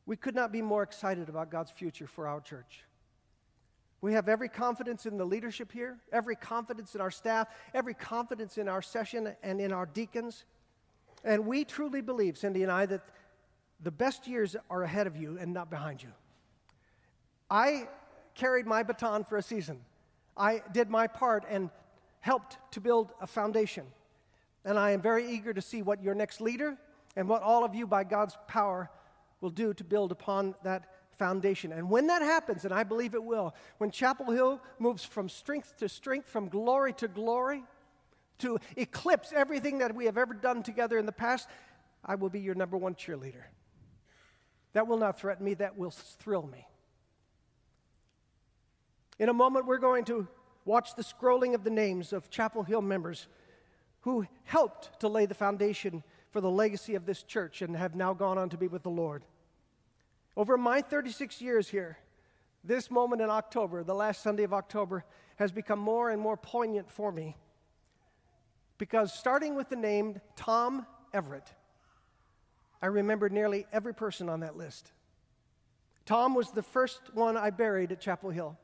we 0.07 0.15
could 0.15 0.33
not 0.33 0.51
be 0.51 0.61
more 0.63 0.81
excited 0.81 1.29
about 1.29 1.51
God's 1.51 1.69
future 1.69 2.07
for 2.07 2.27
our 2.27 2.41
church. 2.41 2.83
We 4.03 4.11
have 4.15 4.27
every 4.27 4.49
confidence 4.49 5.05
in 5.05 5.15
the 5.15 5.23
leadership 5.23 5.71
here, 5.71 5.97
every 6.11 6.35
confidence 6.35 6.93
in 6.93 6.99
our 6.99 7.09
staff, 7.09 7.47
every 7.73 7.93
confidence 7.93 8.57
in 8.57 8.67
our 8.67 8.81
session 8.81 9.33
and 9.41 9.61
in 9.61 9.71
our 9.71 9.85
deacons. 9.85 10.43
And 11.23 11.47
we 11.47 11.63
truly 11.63 12.01
believe, 12.01 12.37
Cindy 12.37 12.63
and 12.63 12.71
I, 12.71 12.85
that 12.87 12.99
the 13.81 13.91
best 13.91 14.27
years 14.27 14.57
are 14.69 14.83
ahead 14.83 15.07
of 15.07 15.15
you 15.15 15.37
and 15.39 15.53
not 15.53 15.69
behind 15.69 16.03
you. 16.03 16.09
I 17.49 17.87
carried 18.35 18.65
my 18.65 18.83
baton 18.83 19.23
for 19.23 19.37
a 19.37 19.41
season. 19.41 19.79
I 20.35 20.63
did 20.73 20.89
my 20.89 21.07
part 21.07 21.45
and 21.49 21.69
helped 22.19 22.57
to 22.71 22.81
build 22.81 23.13
a 23.21 23.25
foundation. 23.25 23.85
And 24.65 24.77
I 24.77 24.91
am 24.91 25.01
very 25.01 25.31
eager 25.31 25.53
to 25.53 25.61
see 25.61 25.81
what 25.81 26.03
your 26.03 26.13
next 26.13 26.41
leader 26.41 26.77
and 27.15 27.29
what 27.29 27.41
all 27.41 27.63
of 27.63 27.73
you, 27.73 27.87
by 27.87 28.03
God's 28.03 28.37
power, 28.49 28.91
will 29.39 29.49
do 29.49 29.73
to 29.73 29.83
build 29.85 30.11
upon 30.11 30.55
that 30.63 30.89
foundation. 31.17 31.71
And 31.71 31.89
when 31.89 32.07
that 32.07 32.21
happens, 32.21 32.65
and 32.65 32.73
I 32.73 32.83
believe 32.83 33.13
it 33.13 33.23
will, 33.23 33.53
when 33.77 33.91
Chapel 33.91 34.31
Hill 34.31 34.61
moves 34.79 35.03
from 35.03 35.29
strength 35.29 35.77
to 35.77 35.89
strength, 35.89 36.27
from 36.27 36.49
glory 36.49 36.93
to 36.93 37.07
glory, 37.07 37.63
to 38.39 38.59
eclipse 38.75 39.31
everything 39.33 39.79
that 39.79 39.95
we 39.95 40.05
have 40.05 40.17
ever 40.17 40.33
done 40.33 40.63
together 40.63 40.97
in 40.97 41.05
the 41.05 41.11
past, 41.11 41.47
I 42.03 42.15
will 42.15 42.29
be 42.29 42.39
your 42.39 42.55
number 42.55 42.77
one 42.77 42.95
cheerleader. 42.95 43.43
That 44.73 44.87
will 44.87 44.97
not 44.97 45.19
threaten 45.19 45.45
me, 45.45 45.53
that 45.55 45.77
will 45.77 45.91
thrill 45.91 46.47
me. 46.47 46.67
In 49.19 49.29
a 49.29 49.33
moment, 49.33 49.67
we're 49.67 49.77
going 49.77 50.05
to 50.05 50.27
watch 50.65 50.95
the 50.95 51.03
scrolling 51.03 51.53
of 51.53 51.63
the 51.63 51.69
names 51.69 52.13
of 52.13 52.29
Chapel 52.29 52.63
Hill 52.63 52.81
members 52.81 53.27
who 54.01 54.25
helped 54.43 54.99
to 54.99 55.07
lay 55.07 55.25
the 55.25 55.35
foundation 55.35 56.03
for 56.31 56.41
the 56.41 56.49
legacy 56.49 56.95
of 56.95 57.05
this 57.05 57.23
church 57.23 57.61
and 57.61 57.77
have 57.77 57.95
now 57.95 58.13
gone 58.13 58.37
on 58.37 58.49
to 58.49 58.57
be 58.57 58.67
with 58.67 58.83
the 58.83 58.89
Lord. 58.89 59.23
Over 60.35 60.57
my 60.57 60.81
36 60.81 61.41
years 61.41 61.69
here, 61.69 61.97
this 62.63 62.89
moment 62.89 63.21
in 63.21 63.29
October, 63.29 63.83
the 63.83 63.93
last 63.93 64.23
Sunday 64.23 64.43
of 64.43 64.53
October, 64.53 65.05
has 65.35 65.51
become 65.51 65.79
more 65.79 66.09
and 66.09 66.21
more 66.21 66.37
poignant 66.37 66.89
for 66.89 67.11
me. 67.11 67.35
Because 68.77 69.13
starting 69.13 69.55
with 69.55 69.69
the 69.69 69.75
name 69.75 70.21
Tom 70.35 70.85
Everett, 71.13 71.53
I 72.81 72.87
remember 72.87 73.29
nearly 73.29 73.65
every 73.71 73.93
person 73.93 74.27
on 74.27 74.41
that 74.41 74.57
list. 74.57 74.91
Tom 76.05 76.35
was 76.35 76.51
the 76.51 76.61
first 76.61 77.01
one 77.13 77.37
I 77.37 77.49
buried 77.49 77.91
at 77.91 78.01
Chapel 78.01 78.29
Hill. 78.29 78.57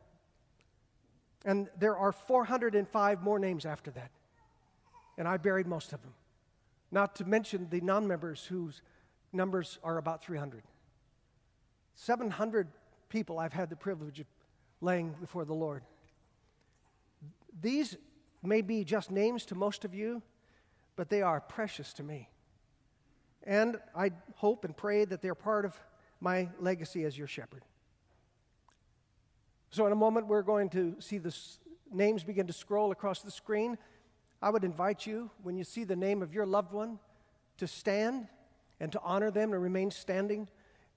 And 1.46 1.70
there 1.78 1.96
are 1.96 2.12
405 2.12 3.24
more 3.24 3.40
names 3.40 3.66
after 3.66 3.92
that. 3.92 4.12
And 5.18 5.28
I 5.28 5.38
buried 5.38 5.68
most 5.68 5.94
of 5.94 6.02
them. 6.02 6.14
Not 6.92 7.16
to 7.18 7.26
mention 7.26 7.68
the 7.70 7.82
non 7.82 8.08
members 8.08 8.46
whose 8.46 8.82
numbers 9.32 9.80
are 9.84 9.98
about 9.98 10.24
300. 10.24 10.64
700 12.00 12.70
people 13.10 13.40
I've 13.40 13.52
had 13.52 13.70
the 13.70 13.76
privilege 13.76 14.22
of 14.22 14.26
laying 14.80 15.14
before 15.20 15.44
the 15.44 15.54
Lord. 15.54 15.84
These 17.62 17.98
may 18.42 18.62
be 18.62 18.86
just 18.86 19.12
names 19.12 19.46
to 19.48 19.56
most 19.56 19.84
of 19.84 19.94
you, 19.94 20.22
but 20.96 21.10
they 21.10 21.22
are 21.22 21.42
precious 21.42 21.92
to 21.94 22.04
me. 22.04 22.30
And 23.44 23.80
I 23.94 24.12
hope 24.36 24.64
and 24.64 24.76
pray 24.76 25.04
that 25.04 25.22
they're 25.22 25.36
part 25.36 25.66
of 25.66 25.78
my 26.22 26.48
legacy 26.58 27.04
as 27.04 27.18
your 27.18 27.28
shepherd. 27.28 27.64
So, 29.70 29.86
in 29.86 29.92
a 29.92 29.96
moment, 29.96 30.28
we're 30.28 30.42
going 30.42 30.70
to 30.70 30.96
see 31.00 31.18
the 31.18 31.36
names 31.92 32.24
begin 32.24 32.48
to 32.48 32.54
scroll 32.54 32.92
across 32.92 33.22
the 33.22 33.32
screen. 33.32 33.78
I 34.42 34.52
would 34.52 34.64
invite 34.64 35.06
you, 35.06 35.32
when 35.44 35.58
you 35.58 35.66
see 35.66 35.84
the 35.84 35.98
name 35.98 36.22
of 36.22 36.34
your 36.34 36.46
loved 36.46 36.72
one, 36.72 36.98
to 37.58 37.68
stand 37.68 38.28
and 38.80 38.90
to 38.94 39.02
honor 39.02 39.32
them 39.32 39.52
and 39.52 39.62
remain 39.62 39.92
standing 39.92 40.48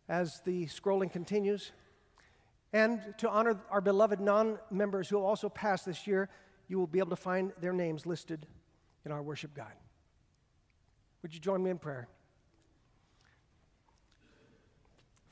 as 0.09 0.41
the 0.45 0.67
scrolling 0.67 1.11
continues. 1.11 1.73
And 2.73 3.01
to 3.19 3.29
honor 3.29 3.61
our 3.71 3.81
beloved 3.81 4.21
non 4.21 4.59
members 4.71 5.09
who 5.09 5.19
also 5.19 5.49
passed 5.49 5.87
this 5.87 6.07
year, 6.07 6.29
you 6.69 6.79
will 6.79 6.87
be 6.87 6.99
able 6.99 7.11
to 7.11 7.17
find 7.17 7.53
their 7.61 7.73
names 7.73 8.07
listed 8.07 8.47
in 9.05 9.13
our 9.13 9.23
worship 9.23 9.55
guide. 9.55 9.77
Would 11.23 11.35
you 11.35 11.41
join 11.41 11.63
me 11.63 11.71
in 11.71 11.79
prayer? 11.79 12.09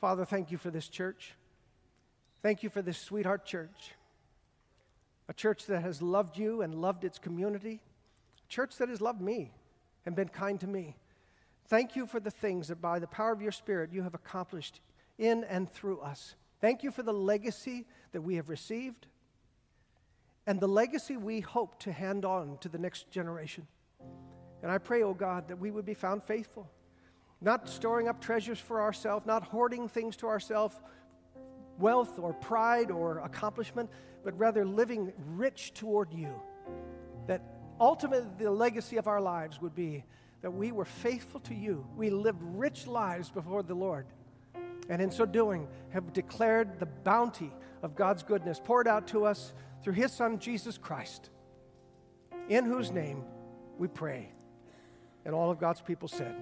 Father, 0.00 0.24
thank 0.24 0.50
you 0.50 0.58
for 0.58 0.70
this 0.70 0.88
church. 0.88 1.34
Thank 2.42 2.62
you 2.62 2.70
for 2.70 2.80
this 2.80 2.98
sweetheart 2.98 3.44
church, 3.44 3.92
a 5.28 5.34
church 5.34 5.66
that 5.66 5.82
has 5.82 6.00
loved 6.00 6.38
you 6.38 6.62
and 6.62 6.74
loved 6.74 7.04
its 7.04 7.18
community, 7.18 7.80
a 8.46 8.48
church 8.48 8.76
that 8.76 8.88
has 8.88 9.02
loved 9.02 9.20
me 9.20 9.52
and 10.06 10.16
been 10.16 10.28
kind 10.28 10.58
to 10.60 10.66
me. 10.66 10.96
Thank 11.70 11.94
you 11.94 12.04
for 12.04 12.18
the 12.18 12.32
things 12.32 12.66
that 12.66 12.82
by 12.82 12.98
the 12.98 13.06
power 13.06 13.30
of 13.30 13.40
your 13.40 13.52
Spirit 13.52 13.92
you 13.92 14.02
have 14.02 14.14
accomplished 14.14 14.80
in 15.18 15.44
and 15.44 15.70
through 15.70 16.00
us. 16.00 16.34
Thank 16.60 16.82
you 16.82 16.90
for 16.90 17.04
the 17.04 17.12
legacy 17.12 17.86
that 18.10 18.22
we 18.22 18.34
have 18.34 18.48
received 18.48 19.06
and 20.48 20.58
the 20.58 20.66
legacy 20.66 21.16
we 21.16 21.38
hope 21.38 21.78
to 21.78 21.92
hand 21.92 22.24
on 22.24 22.58
to 22.62 22.68
the 22.68 22.76
next 22.76 23.08
generation. 23.12 23.68
And 24.64 24.72
I 24.72 24.78
pray, 24.78 25.04
oh 25.04 25.14
God, 25.14 25.46
that 25.46 25.60
we 25.60 25.70
would 25.70 25.84
be 25.84 25.94
found 25.94 26.24
faithful, 26.24 26.68
not 27.40 27.68
storing 27.68 28.08
up 28.08 28.20
treasures 28.20 28.58
for 28.58 28.82
ourselves, 28.82 29.24
not 29.24 29.44
hoarding 29.44 29.88
things 29.88 30.16
to 30.16 30.26
ourselves, 30.26 30.74
wealth 31.78 32.18
or 32.18 32.32
pride 32.32 32.90
or 32.90 33.20
accomplishment, 33.20 33.88
but 34.24 34.36
rather 34.36 34.66
living 34.66 35.12
rich 35.36 35.72
toward 35.72 36.12
you. 36.12 36.34
That 37.28 37.42
ultimately 37.78 38.28
the 38.44 38.50
legacy 38.50 38.96
of 38.96 39.06
our 39.06 39.20
lives 39.20 39.60
would 39.60 39.76
be 39.76 40.02
that 40.42 40.50
we 40.50 40.72
were 40.72 40.84
faithful 40.84 41.40
to 41.40 41.54
you. 41.54 41.86
We 41.96 42.10
lived 42.10 42.42
rich 42.42 42.86
lives 42.86 43.30
before 43.30 43.62
the 43.62 43.74
Lord. 43.74 44.06
And 44.88 45.00
in 45.00 45.10
so 45.10 45.24
doing, 45.24 45.68
have 45.90 46.12
declared 46.12 46.80
the 46.80 46.86
bounty 46.86 47.52
of 47.82 47.94
God's 47.94 48.22
goodness 48.22 48.60
poured 48.62 48.88
out 48.88 49.06
to 49.08 49.24
us 49.24 49.52
through 49.82 49.94
his 49.94 50.12
Son, 50.12 50.38
Jesus 50.38 50.78
Christ, 50.78 51.30
in 52.48 52.64
whose 52.64 52.90
name 52.90 53.24
we 53.78 53.88
pray. 53.88 54.32
And 55.24 55.34
all 55.34 55.50
of 55.50 55.58
God's 55.58 55.80
people 55.80 56.08
said, 56.08 56.34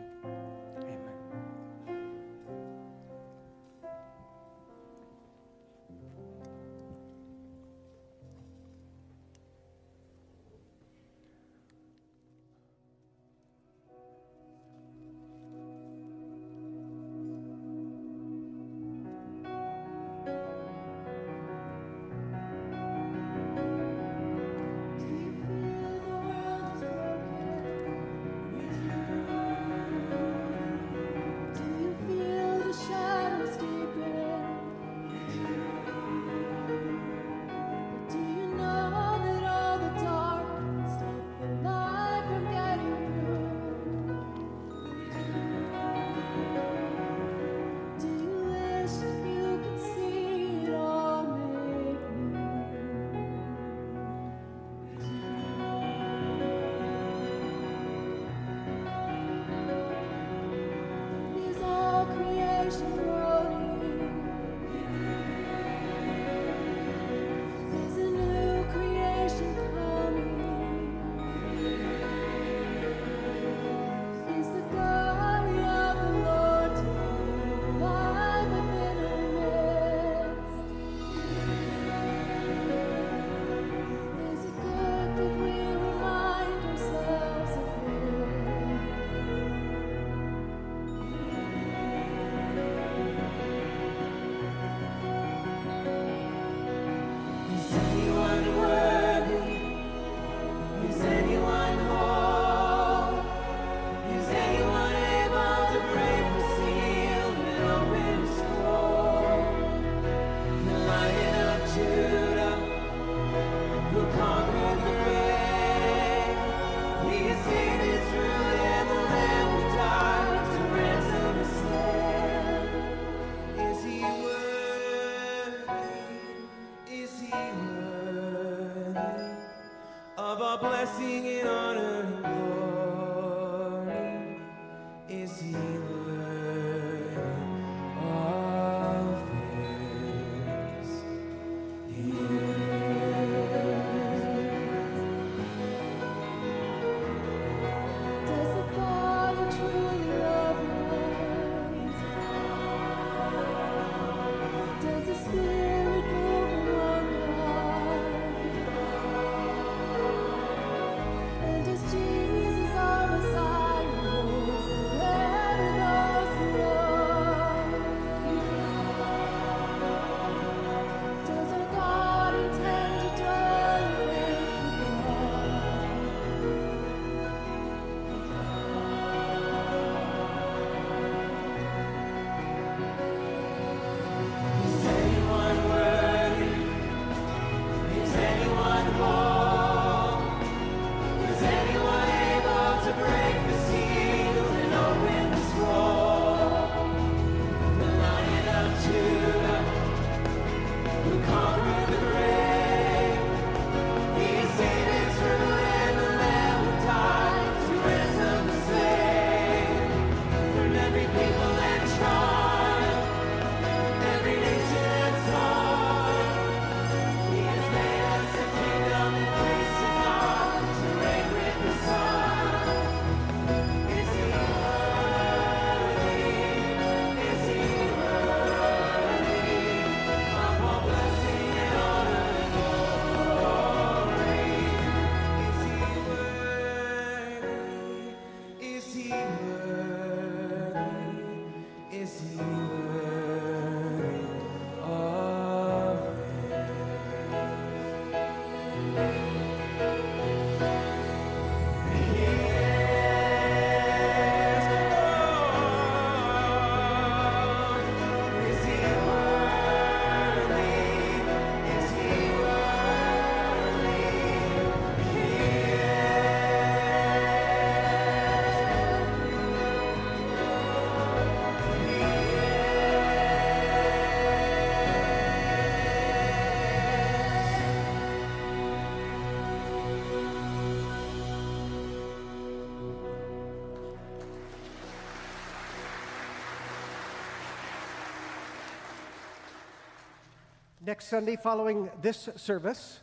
Next 290.88 291.08
Sunday, 291.08 291.36
following 291.36 291.90
this 292.00 292.30
service, 292.36 293.00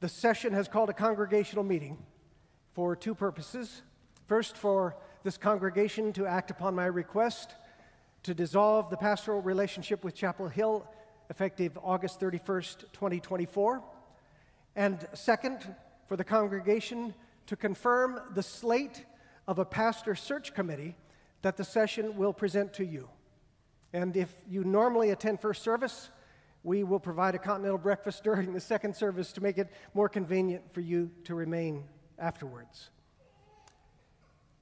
the 0.00 0.08
session 0.08 0.54
has 0.54 0.68
called 0.68 0.88
a 0.88 0.94
congregational 0.94 1.62
meeting 1.62 1.98
for 2.72 2.96
two 2.96 3.14
purposes. 3.14 3.82
First, 4.26 4.56
for 4.56 4.96
this 5.22 5.36
congregation 5.36 6.14
to 6.14 6.24
act 6.24 6.50
upon 6.50 6.74
my 6.74 6.86
request 6.86 7.50
to 8.22 8.32
dissolve 8.32 8.88
the 8.88 8.96
pastoral 8.96 9.42
relationship 9.42 10.02
with 10.02 10.14
Chapel 10.14 10.48
Hill 10.48 10.88
effective 11.28 11.76
August 11.82 12.20
31st, 12.20 12.90
2024. 12.94 13.82
And 14.74 15.06
second, 15.12 15.74
for 16.06 16.16
the 16.16 16.24
congregation 16.24 17.12
to 17.48 17.54
confirm 17.54 18.18
the 18.34 18.42
slate 18.42 19.04
of 19.46 19.58
a 19.58 19.66
pastor 19.66 20.14
search 20.14 20.54
committee 20.54 20.96
that 21.42 21.58
the 21.58 21.64
session 21.64 22.16
will 22.16 22.32
present 22.32 22.72
to 22.72 22.86
you. 22.86 23.10
And 23.92 24.16
if 24.16 24.32
you 24.48 24.64
normally 24.64 25.10
attend 25.10 25.40
first 25.40 25.62
service, 25.62 26.08
we 26.62 26.84
will 26.84 27.00
provide 27.00 27.34
a 27.34 27.38
continental 27.38 27.78
breakfast 27.78 28.22
during 28.24 28.52
the 28.52 28.60
second 28.60 28.94
service 28.94 29.32
to 29.32 29.40
make 29.40 29.58
it 29.58 29.68
more 29.94 30.08
convenient 30.08 30.72
for 30.72 30.80
you 30.80 31.10
to 31.24 31.34
remain 31.34 31.84
afterwards. 32.18 32.90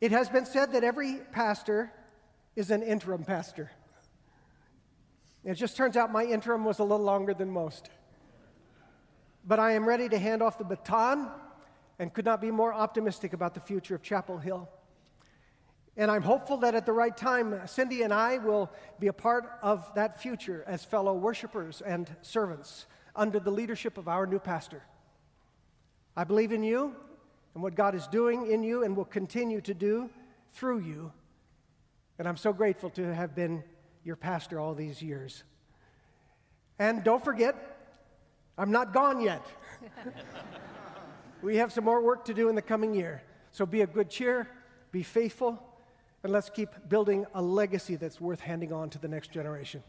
It 0.00 0.12
has 0.12 0.28
been 0.28 0.46
said 0.46 0.72
that 0.72 0.84
every 0.84 1.16
pastor 1.32 1.92
is 2.54 2.70
an 2.70 2.82
interim 2.82 3.24
pastor. 3.24 3.70
It 5.44 5.54
just 5.54 5.76
turns 5.76 5.96
out 5.96 6.12
my 6.12 6.24
interim 6.24 6.64
was 6.64 6.78
a 6.78 6.84
little 6.84 7.04
longer 7.04 7.34
than 7.34 7.50
most. 7.50 7.90
But 9.44 9.58
I 9.58 9.72
am 9.72 9.86
ready 9.86 10.08
to 10.08 10.18
hand 10.18 10.42
off 10.42 10.58
the 10.58 10.64
baton 10.64 11.30
and 11.98 12.12
could 12.12 12.24
not 12.24 12.40
be 12.40 12.50
more 12.50 12.72
optimistic 12.72 13.32
about 13.32 13.54
the 13.54 13.60
future 13.60 13.94
of 13.94 14.02
Chapel 14.02 14.38
Hill. 14.38 14.68
And 15.98 16.12
I'm 16.12 16.22
hopeful 16.22 16.58
that 16.58 16.76
at 16.76 16.86
the 16.86 16.92
right 16.92 17.14
time, 17.14 17.60
Cindy 17.66 18.02
and 18.02 18.14
I 18.14 18.38
will 18.38 18.70
be 19.00 19.08
a 19.08 19.12
part 19.12 19.58
of 19.62 19.92
that 19.96 20.22
future 20.22 20.62
as 20.68 20.84
fellow 20.84 21.12
worshipers 21.12 21.82
and 21.84 22.08
servants 22.22 22.86
under 23.16 23.40
the 23.40 23.50
leadership 23.50 23.98
of 23.98 24.06
our 24.06 24.24
new 24.24 24.38
pastor. 24.38 24.80
I 26.16 26.22
believe 26.22 26.52
in 26.52 26.62
you 26.62 26.94
and 27.52 27.64
what 27.64 27.74
God 27.74 27.96
is 27.96 28.06
doing 28.06 28.48
in 28.48 28.62
you 28.62 28.84
and 28.84 28.96
will 28.96 29.04
continue 29.04 29.60
to 29.62 29.74
do 29.74 30.08
through 30.52 30.80
you. 30.80 31.10
And 32.20 32.28
I'm 32.28 32.36
so 32.36 32.52
grateful 32.52 32.90
to 32.90 33.12
have 33.12 33.34
been 33.34 33.64
your 34.04 34.14
pastor 34.14 34.60
all 34.60 34.74
these 34.74 35.02
years. 35.02 35.42
And 36.78 37.02
don't 37.02 37.24
forget, 37.24 37.56
I'm 38.56 38.70
not 38.70 38.94
gone 38.94 39.20
yet. 39.20 39.44
we 41.42 41.56
have 41.56 41.72
some 41.72 41.82
more 41.82 42.00
work 42.00 42.24
to 42.26 42.34
do 42.34 42.48
in 42.48 42.54
the 42.54 42.62
coming 42.62 42.94
year. 42.94 43.20
So 43.50 43.66
be 43.66 43.80
of 43.80 43.92
good 43.92 44.10
cheer, 44.10 44.48
be 44.92 45.02
faithful, 45.02 45.67
and 46.28 46.34
let's 46.34 46.50
keep 46.50 46.68
building 46.90 47.24
a 47.34 47.40
legacy 47.40 47.96
that's 47.96 48.20
worth 48.20 48.40
handing 48.40 48.70
on 48.70 48.90
to 48.90 48.98
the 48.98 49.08
next 49.08 49.32
generation. 49.32 49.82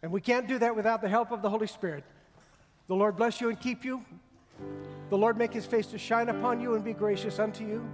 And 0.00 0.12
we 0.12 0.20
can't 0.20 0.46
do 0.46 0.60
that 0.60 0.76
without 0.76 1.02
the 1.02 1.08
help 1.08 1.32
of 1.32 1.42
the 1.42 1.50
Holy 1.50 1.66
Spirit. 1.66 2.04
The 2.86 2.94
Lord 2.94 3.16
bless 3.16 3.40
you 3.40 3.48
and 3.48 3.58
keep 3.58 3.84
you. 3.84 4.04
The 5.10 5.18
Lord 5.18 5.36
make 5.36 5.52
his 5.52 5.66
face 5.66 5.88
to 5.88 5.98
shine 5.98 6.28
upon 6.28 6.60
you 6.60 6.76
and 6.76 6.84
be 6.84 6.92
gracious 6.92 7.40
unto 7.40 7.66
you. 7.66 7.84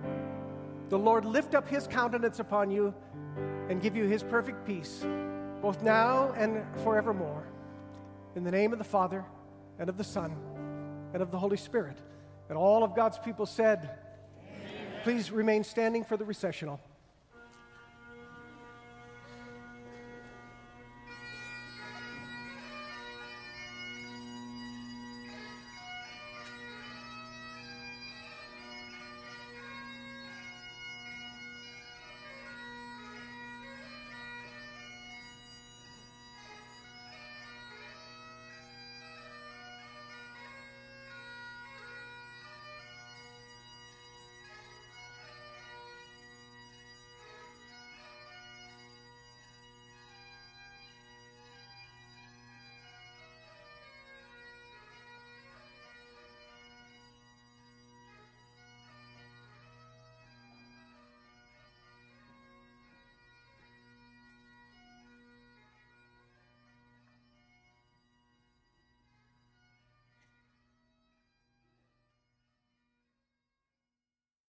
The 0.90 0.98
Lord 0.98 1.24
lift 1.24 1.54
up 1.54 1.66
his 1.66 1.86
countenance 1.86 2.40
upon 2.40 2.70
you 2.70 2.92
and 3.70 3.80
give 3.80 3.96
you 3.96 4.04
his 4.04 4.22
perfect 4.22 4.66
peace, 4.66 5.02
both 5.62 5.82
now 5.82 6.34
and 6.36 6.62
forevermore. 6.82 7.46
In 8.36 8.44
the 8.44 8.50
name 8.50 8.70
of 8.70 8.78
the 8.78 8.84
Father, 8.84 9.24
and 9.78 9.88
of 9.88 9.96
the 9.96 10.04
Son, 10.04 10.36
and 11.14 11.22
of 11.22 11.30
the 11.30 11.38
Holy 11.38 11.56
Spirit. 11.56 11.96
And 12.50 12.58
all 12.58 12.84
of 12.84 12.94
God's 12.94 13.16
people 13.16 13.46
said, 13.46 13.96
Amen. 14.42 15.00
Please 15.04 15.30
remain 15.30 15.64
standing 15.64 16.04
for 16.04 16.18
the 16.18 16.24
recessional. 16.26 16.80